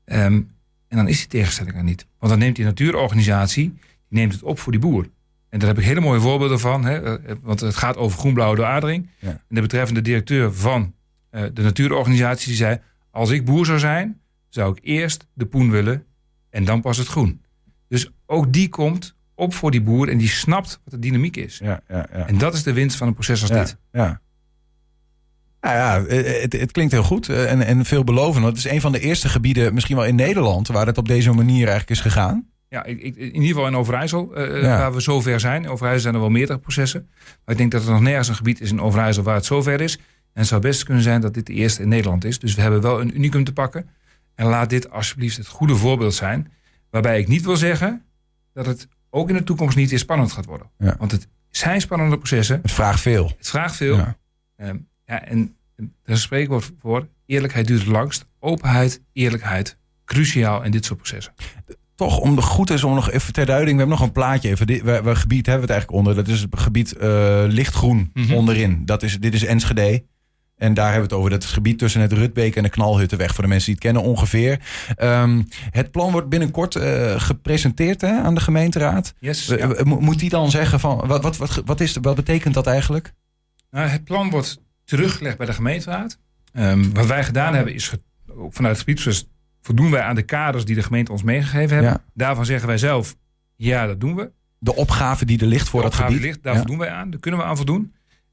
Ehm, 0.04 0.40
en 0.88 0.96
dan 0.96 1.08
is 1.08 1.18
die 1.18 1.26
tegenstelling 1.26 1.76
er 1.76 1.82
niet. 1.82 2.06
Want 2.18 2.32
dan 2.32 2.40
neemt 2.40 2.56
die 2.56 2.64
natuurorganisatie, 2.64 3.68
die 4.08 4.18
neemt 4.18 4.32
het 4.32 4.42
op 4.42 4.58
voor 4.58 4.72
die 4.72 4.80
boer. 4.80 5.08
En 5.48 5.58
daar 5.58 5.68
heb 5.68 5.78
ik 5.78 5.84
hele 5.84 6.00
mooie 6.00 6.20
voorbeelden 6.20 6.60
van. 6.60 6.84
Hè, 6.84 7.16
eh, 7.16 7.34
want 7.42 7.60
het 7.60 7.76
gaat 7.76 7.96
over 7.96 8.18
groenblauwe 8.18 8.56
dooradering. 8.56 9.08
Ja. 9.18 9.28
En 9.28 9.40
de 9.48 9.60
betreffende 9.60 10.00
directeur 10.00 10.54
van 10.54 10.94
eh, 11.30 11.42
de 11.52 11.62
natuurorganisatie 11.62 12.46
die 12.46 12.56
zei... 12.56 12.80
als 13.10 13.30
ik 13.30 13.44
boer 13.44 13.66
zou 13.66 13.78
zijn, 13.78 14.20
zou 14.48 14.72
ik 14.76 14.78
eerst 14.82 15.26
de 15.32 15.46
poen 15.46 15.70
willen 15.70 16.04
en 16.50 16.64
dan 16.64 16.80
pas 16.80 16.96
het 16.96 17.06
groen. 17.06 17.40
Dus 17.88 18.10
ook 18.26 18.52
die 18.52 18.68
komt 18.68 19.14
op 19.34 19.54
voor 19.54 19.70
die 19.70 19.82
boer 19.82 20.08
en 20.08 20.18
die 20.18 20.28
snapt 20.28 20.80
wat 20.84 20.94
de 20.94 20.98
dynamiek 21.00 21.36
is. 21.36 21.58
Ja, 21.58 21.80
ja, 21.88 22.06
ja. 22.12 22.26
En 22.26 22.38
dat 22.38 22.54
is 22.54 22.62
de 22.62 22.72
winst 22.72 22.96
van 22.96 23.06
een 23.06 23.14
proces 23.14 23.40
als 23.40 23.50
dit. 23.50 23.76
Ja. 23.92 24.20
Nou 25.60 25.76
ja, 25.76 26.04
eh, 26.04 26.42
het, 26.42 26.52
het 26.52 26.72
klinkt 26.72 26.92
heel 26.92 27.02
goed 27.02 27.28
eh, 27.28 27.50
en, 27.50 27.62
en 27.66 27.84
veelbelovend. 27.84 28.44
Het 28.46 28.56
is 28.56 28.64
een 28.64 28.80
van 28.80 28.92
de 28.92 29.00
eerste 29.00 29.28
gebieden, 29.28 29.74
misschien 29.74 29.96
wel 29.96 30.04
in 30.04 30.14
Nederland, 30.14 30.68
waar 30.68 30.86
het 30.86 30.98
op 30.98 31.08
deze 31.08 31.32
manier 31.32 31.58
eigenlijk 31.68 31.90
is 31.90 32.00
gegaan. 32.00 32.46
Ja, 32.68 32.84
ik, 32.84 33.00
ik- 33.02 33.16
in 33.16 33.32
ieder 33.34 33.48
geval 33.48 33.66
in 33.66 33.76
Overijssel, 33.76 34.34
eh, 34.34 34.62
Ja. 34.62 34.78
waar 34.78 34.92
we 34.92 35.00
zover 35.00 35.40
zijn. 35.40 35.62
In 35.62 35.68
Overijssel 35.68 36.00
zijn 36.02 36.14
er 36.14 36.20
wel 36.20 36.30
meerdere 36.30 36.58
processen. 36.58 37.08
Maar 37.24 37.54
ik 37.54 37.56
denk 37.56 37.70
dat 37.70 37.84
er 37.84 37.90
nog 37.90 38.00
nergens 38.00 38.28
een 38.28 38.34
gebied 38.34 38.60
is 38.60 38.70
in 38.70 38.80
Overijssel 38.80 39.22
waar 39.22 39.34
het 39.34 39.44
zover 39.44 39.80
is. 39.80 39.96
En 39.96 40.40
het 40.40 40.46
zou 40.46 40.60
best 40.60 40.84
kunnen 40.84 41.02
zijn 41.02 41.20
dat 41.20 41.34
dit 41.34 41.46
de 41.46 41.52
eerste 41.52 41.82
in 41.82 41.88
Nederland 41.88 42.24
is. 42.24 42.38
Dus 42.38 42.54
we 42.54 42.60
hebben 42.60 42.80
wel 42.80 43.00
een 43.00 43.16
unicum 43.16 43.44
te 43.44 43.52
pakken. 43.52 43.88
En 44.34 44.46
laat 44.46 44.70
dit 44.70 44.90
alsjeblieft 44.90 45.36
het 45.36 45.46
goede 45.46 45.76
voorbeeld 45.76 46.14
zijn. 46.14 46.52
Waarbij 46.90 47.20
ik 47.20 47.28
niet 47.28 47.44
wil 47.44 47.56
zeggen 47.56 48.02
dat 48.52 48.66
het 48.66 48.88
ook 49.14 49.28
in 49.28 49.34
de 49.34 49.42
toekomst 49.42 49.76
niet 49.76 49.90
weer 49.90 49.98
spannend 49.98 50.32
gaat 50.32 50.44
worden. 50.46 50.70
Ja. 50.78 50.94
Want 50.98 51.10
het 51.12 51.28
zijn 51.50 51.80
spannende 51.80 52.16
processen. 52.18 52.58
Het 52.62 52.72
vraagt 52.72 53.00
veel. 53.00 53.32
Het 53.38 53.48
vraagt 53.48 53.76
veel. 53.76 53.96
Ja. 53.96 54.16
Ehm, 54.56 54.76
ja, 55.06 55.24
en 55.24 55.56
is 55.76 55.84
een 56.04 56.16
spreekwoord 56.16 56.72
voor. 56.80 57.08
Eerlijkheid 57.26 57.66
duurt 57.66 57.80
het 57.80 57.88
langst. 57.88 58.24
Openheid, 58.40 59.02
eerlijkheid, 59.12 59.76
cruciaal 60.04 60.62
in 60.62 60.70
dit 60.70 60.84
soort 60.84 60.98
processen. 60.98 61.32
Toch, 61.94 62.18
om 62.18 62.34
de 62.34 62.42
goed 62.42 62.70
is 62.70 62.84
om 62.84 62.94
nog 62.94 63.10
even 63.10 63.32
ter 63.32 63.46
duiding. 63.46 63.72
We 63.72 63.78
hebben 63.78 63.98
nog 63.98 64.06
een 64.06 64.12
plaatje 64.12 64.48
even. 64.48 64.66
Dit, 64.66 64.82
waar 64.82 65.16
gebied 65.16 65.46
hebben 65.46 65.66
we 65.66 65.72
het 65.72 65.82
eigenlijk 65.82 65.92
onder? 65.92 66.14
Dat 66.14 66.28
is 66.28 66.40
het 66.40 66.58
gebied 66.58 66.92
eh, 66.96 67.44
lichtgroen 67.48 68.10
Mhm. 68.14 68.32
onderin. 68.34 68.84
Dat 68.84 69.02
is, 69.02 69.18
dit 69.20 69.34
is 69.34 69.44
Enschede. 69.44 70.04
En 70.62 70.74
daar 70.74 70.84
hebben 70.92 71.08
we 71.08 71.14
het 71.14 71.24
over. 71.24 71.30
Dat 71.30 71.44
gebied 71.44 71.78
tussen 71.78 72.00
het 72.00 72.12
Rutbeek 72.12 72.56
en 72.56 72.62
de 72.62 72.68
Knalhuttenweg. 72.68 73.34
Voor 73.34 73.42
de 73.44 73.48
mensen 73.48 73.66
die 73.66 73.74
het 73.74 73.84
kennen 73.84 74.02
ongeveer. 74.02 74.60
Ehm, 74.96 75.42
het 75.70 75.90
plan 75.90 76.12
wordt 76.12 76.28
binnenkort 76.28 76.76
eh, 76.76 77.20
gepresenteerd 77.20 78.00
hè, 78.00 78.20
aan 78.20 78.34
de 78.34 78.40
gemeenteraad. 78.40 79.14
Yes. 79.18 79.46
Ja. 79.46 79.66
mo- 79.84 80.00
Moet 80.00 80.18
die 80.18 80.28
dan 80.30 80.50
zeggen 80.50 80.80
van. 80.80 81.06
Wat, 81.06 81.22
wat, 81.22 81.36
wat, 81.36 81.62
wat, 81.64 81.80
is, 81.80 81.96
wat 82.02 82.14
betekent 82.14 82.54
dat 82.54 82.66
eigenlijk? 82.66 83.12
Nou, 83.70 83.88
het 83.88 84.04
plan 84.04 84.30
wordt 84.30 84.60
teruggelegd 84.84 85.36
bij 85.36 85.46
de 85.46 85.52
gemeenteraad. 85.52 86.18
Ehm, 86.52 86.90
wat 86.92 87.06
wij 87.06 87.24
gedaan 87.24 87.54
hebben 87.54 87.74
is, 87.74 87.92
ook 88.36 88.54
vanuit 88.54 88.72
het 88.76 88.84
gebiedsproces, 88.84 89.28
voldoen 89.62 89.90
wij 89.90 90.02
aan 90.02 90.14
de 90.14 90.22
kaders 90.22 90.64
die 90.64 90.74
de 90.74 90.82
gemeente 90.82 91.12
ons 91.12 91.22
meegegeven 91.22 91.74
hebben. 91.76 91.92
Ja. 91.92 92.04
Daarvan 92.14 92.46
zeggen 92.46 92.66
wij 92.68 92.78
zelf, 92.78 93.16
ja, 93.56 93.86
dat 93.86 94.00
doen 94.00 94.14
we. 94.16 94.30
De 94.58 94.74
opgave 94.74 95.24
die 95.24 95.40
er 95.40 95.46
ligt 95.46 95.68
voor 95.68 95.82
De 95.82 95.88
dat 95.88 95.96
gebied. 95.98 96.20
ligt, 96.20 96.42
daar 96.42 96.52
Ja. 96.52 96.58
voldoen 96.58 96.78
wij 96.78 96.90
aan. 96.90 97.10
Daar 97.10 97.20
kunnen 97.20 97.40
we 97.40 97.46
aan 97.46 97.56
voldoen. 97.56 97.92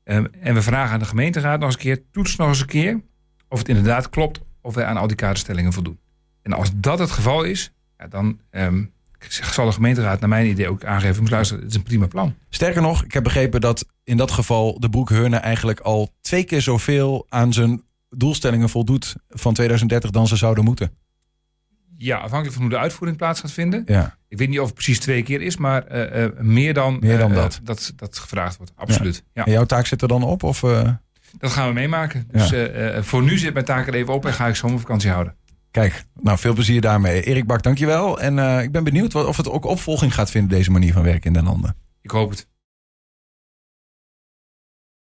Ehm, 0.09 0.25
en 0.41 0.53
we 0.53 0.61
vragen 0.61 0.93
aan 0.93 0.99
de 0.99 1.05
gemeenteraad 1.05 1.59
nog 1.59 1.67
eens 1.67 1.77
een 1.77 1.81
keer, 1.81 2.01
toets 2.11 2.35
nog 2.35 2.47
eens 2.47 2.59
een 2.59 2.65
keer 2.65 3.01
of 3.49 3.57
het 3.59 3.69
inderdaad 3.69 4.09
klopt 4.09 4.41
of 4.61 4.73
wij 4.75 4.85
aan 4.85 4.97
al 4.97 5.07
die 5.07 5.15
kaderstellingen 5.15 5.73
voldoen. 5.73 5.99
En 6.41 6.53
als 6.53 6.69
dat 6.75 6.99
het 6.99 7.11
geval 7.11 7.43
is, 7.43 7.71
ja, 7.97 8.07
dan 8.07 8.39
ehm, 8.49 8.83
zal 9.27 9.65
de 9.65 9.71
gemeenteraad 9.71 10.19
naar 10.19 10.29
mijn 10.29 10.47
idee 10.47 10.69
ook 10.69 10.83
aangeven, 10.83 11.21
moet 11.21 11.31
luisteren, 11.31 11.63
het 11.63 11.71
is 11.71 11.77
een 11.77 11.83
prima 11.83 12.07
plan. 12.07 12.35
Sterker 12.49 12.81
nog, 12.81 13.03
ik 13.03 13.13
heb 13.13 13.23
begrepen 13.23 13.61
dat 13.61 13.85
in 14.03 14.17
dat 14.17 14.31
geval 14.31 14.79
de 14.79 14.89
Broekheurne 14.89 15.37
eigenlijk 15.37 15.79
al 15.79 16.13
twee 16.21 16.43
keer 16.43 16.61
zoveel 16.61 17.25
aan 17.29 17.53
zijn 17.53 17.83
doelstellingen 18.09 18.69
voldoet 18.69 19.15
van 19.29 19.53
2030 19.53 20.09
dan 20.09 20.27
ze 20.27 20.35
zouden 20.35 20.63
moeten. 20.63 20.97
Ja, 22.01 22.17
afhankelijk 22.17 22.53
van 22.53 22.61
hoe 22.61 22.71
de 22.71 22.77
uitvoering 22.77 23.17
plaats 23.17 23.39
gaat 23.39 23.51
vinden. 23.51 23.83
Ja. 23.85 24.17
Ik 24.27 24.37
weet 24.37 24.49
niet 24.49 24.59
of 24.59 24.65
het 24.65 24.73
precies 24.73 24.99
twee 24.99 25.23
keer 25.23 25.41
is, 25.41 25.57
maar 25.57 25.85
eh, 25.85 26.23
eh, 26.23 26.31
meer 26.37 26.73
dan, 26.73 26.97
Meer 26.99 27.17
dan 27.17 27.29
eh, 27.29 27.35
dat. 27.35 27.59
dat. 27.63 27.93
Dat 27.95 28.17
gevraagd 28.17 28.57
wordt, 28.57 28.71
absoluut. 28.75 29.23
Ja. 29.33 29.45
En 29.45 29.51
jouw 29.51 29.65
taak 29.65 29.85
zit 29.85 30.01
er 30.01 30.07
dan 30.07 30.23
op? 30.23 30.43
Of, 30.43 30.59
Dat 31.37 31.51
gaan 31.51 31.67
we 31.67 31.73
meemaken. 31.73 32.27
Dus 32.31 32.53
voor 33.07 33.23
nu 33.23 33.37
zit 33.37 33.53
mijn 33.53 33.65
taak 33.65 33.87
er 33.87 33.93
even 33.93 34.13
op 34.13 34.25
en 34.25 34.33
ga 34.33 34.47
ik 34.47 34.55
zomervakantie 34.55 35.09
houden. 35.09 35.35
Kijk, 35.71 36.03
nou 36.21 36.37
veel 36.37 36.53
plezier 36.53 36.81
daarmee. 36.81 37.23
Erik 37.23 37.45
Bak, 37.45 37.63
dankjewel. 37.63 38.19
En 38.19 38.61
ik 38.63 38.71
ben 38.71 38.83
benieuwd 38.83 39.15
of 39.15 39.37
het 39.37 39.49
ook 39.49 39.65
opvolging 39.65 40.13
gaat 40.13 40.31
vinden, 40.31 40.57
deze 40.57 40.71
manier 40.71 40.93
van 40.93 41.03
werken 41.03 41.23
in 41.23 41.33
Den 41.33 41.43
Landen. 41.43 41.75
Ik 42.01 42.11
hoop 42.11 42.29
het. 42.29 42.47